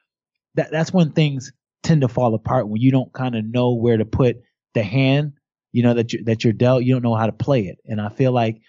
[0.57, 3.97] that, that's when things tend to fall apart when you don't kind of know where
[3.97, 4.43] to put
[4.75, 5.33] the hand,
[5.73, 6.85] you know, that you that you're dealt.
[6.85, 7.79] You don't know how to play it.
[7.87, 8.61] And I feel like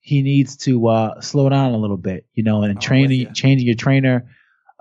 [0.00, 3.76] he needs to, uh, slow down a little bit, you know, and training, changing your
[3.76, 4.28] trainer,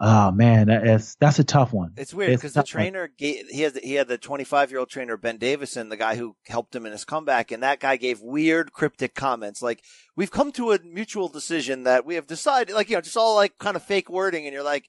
[0.03, 1.93] Oh man, that's that's a tough one.
[1.95, 5.15] It's weird because the trainer gave, he has he had the 25 year old trainer
[5.15, 8.73] Ben Davison, the guy who helped him in his comeback, and that guy gave weird
[8.73, 9.83] cryptic comments like
[10.15, 13.35] we've come to a mutual decision that we have decided, like you know, just all
[13.35, 14.85] like kind of fake wording, and you're like,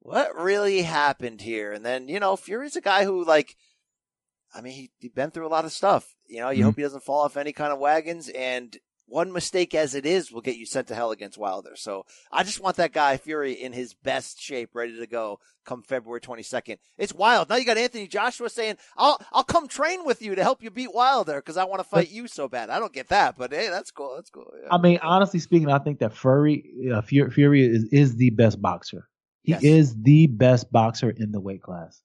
[0.00, 1.72] what really happened here?
[1.72, 3.56] And then you know, Fury's a guy who like,
[4.54, 6.14] I mean, he he been through a lot of stuff.
[6.26, 6.64] You know, you mm-hmm.
[6.66, 8.76] hope he doesn't fall off any kind of wagons, and
[9.12, 11.76] one mistake as it is will get you sent to hell against Wilder.
[11.76, 15.82] So I just want that guy Fury in his best shape, ready to go come
[15.82, 16.78] February 22nd.
[16.96, 17.50] It's wild.
[17.50, 20.70] Now you got Anthony Joshua saying, "I'll I'll come train with you to help you
[20.70, 23.52] beat Wilder because I want to fight you so bad." I don't get that, but
[23.52, 24.14] hey, that's cool.
[24.16, 24.50] That's cool.
[24.60, 24.68] Yeah.
[24.70, 29.08] I mean, honestly speaking, I think that Fury uh, Fury is is the best boxer.
[29.42, 29.62] He yes.
[29.62, 32.00] is the best boxer in the weight class.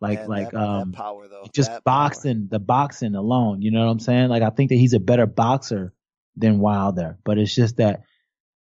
[0.00, 1.44] like Man, like that, um that power though.
[1.52, 2.48] Just that boxing, power.
[2.50, 3.62] the boxing alone.
[3.62, 4.28] You know what I'm saying?
[4.28, 5.92] Like I think that he's a better boxer
[6.38, 7.18] than Wilder.
[7.24, 8.02] But it's just that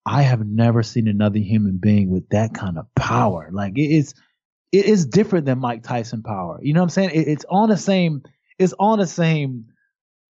[0.06, 3.48] I have never seen another human being with that kind of power.
[3.51, 4.14] Like it is,
[4.70, 6.59] it is different than Mike Tyson power.
[6.62, 7.10] You know what I'm saying?
[7.10, 8.22] It, it's on the same,
[8.59, 9.66] it's on the same,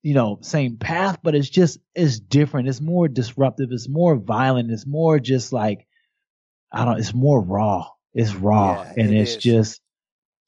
[0.03, 2.69] you know, same path, but it's just, it's different.
[2.69, 3.71] It's more disruptive.
[3.73, 4.71] It's more violent.
[4.71, 5.87] It's more just like,
[6.71, 7.89] I don't, it's more raw.
[8.13, 8.83] It's raw.
[8.83, 9.43] Yeah, and it it's is.
[9.43, 9.81] just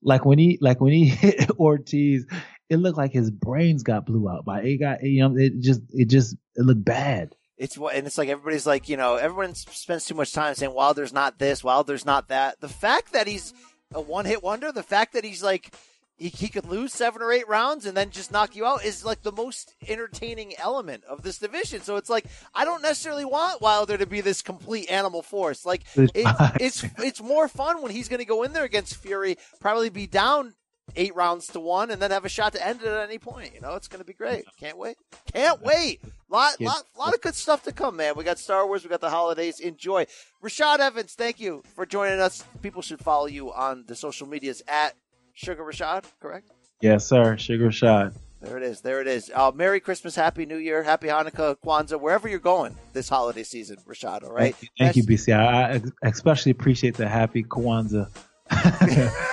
[0.02, 2.27] like when he, like when he hit Ortiz,
[2.68, 5.82] it looked like his brains got blew out by it got you know it just
[5.90, 7.34] it just it looked bad.
[7.56, 10.74] It's what and it's like everybody's like you know everyone spends too much time saying
[10.74, 12.60] Wilder's not this, Wilder's not that.
[12.60, 13.55] The fact that he's
[13.94, 15.74] a one hit wonder, the fact that he's like
[16.16, 19.05] he, he could lose seven or eight rounds and then just knock you out is
[19.05, 21.82] like the most entertaining element of this division.
[21.82, 25.64] So it's like I don't necessarily want Wilder to be this complete animal force.
[25.64, 26.10] Like it,
[26.60, 30.06] it's it's more fun when he's going to go in there against Fury, probably be
[30.06, 30.55] down
[30.94, 33.54] eight rounds to one and then have a shot to end it at any point.
[33.54, 34.44] You know, it's going to be great.
[34.58, 34.96] Can't wait.
[35.32, 36.00] Can't wait.
[36.28, 38.14] Lot, lot, lot of good stuff to come, man.
[38.16, 38.82] We got Star Wars.
[38.82, 39.60] We got the holidays.
[39.60, 40.06] Enjoy.
[40.42, 42.44] Rashad Evans, thank you for joining us.
[42.62, 44.94] People should follow you on the social medias at
[45.36, 46.50] Suga Rashad, correct?
[46.80, 47.36] Yes, sir.
[47.36, 48.14] Suga Rashad.
[48.40, 48.80] There it is.
[48.80, 49.30] There it is.
[49.34, 53.78] Uh, Merry Christmas, Happy New Year, Happy Hanukkah, Kwanzaa, wherever you're going this holiday season,
[53.88, 54.24] Rashad.
[54.24, 54.54] All right.
[54.54, 55.36] Thank you, Thank you BC.
[55.36, 58.08] I, I especially appreciate the Happy Kwanzaa.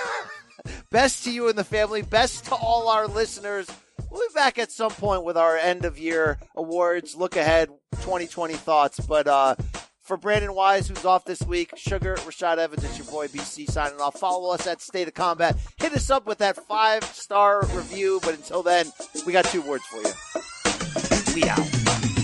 [0.90, 2.02] Best to you and the family.
[2.02, 3.66] Best to all our listeners.
[4.10, 7.68] We'll be back at some point with our end of year awards, look ahead,
[8.02, 9.00] 2020 thoughts.
[9.00, 9.56] But uh,
[10.02, 14.00] for Brandon Wise, who's off this week, Suga, Rashad Evans, it's your boy BC signing
[14.00, 14.18] off.
[14.18, 15.56] Follow us at State of Combat.
[15.80, 18.20] Hit us up with that five star review.
[18.22, 18.86] But until then,
[19.26, 21.34] we got two words for you.
[21.34, 22.23] We out.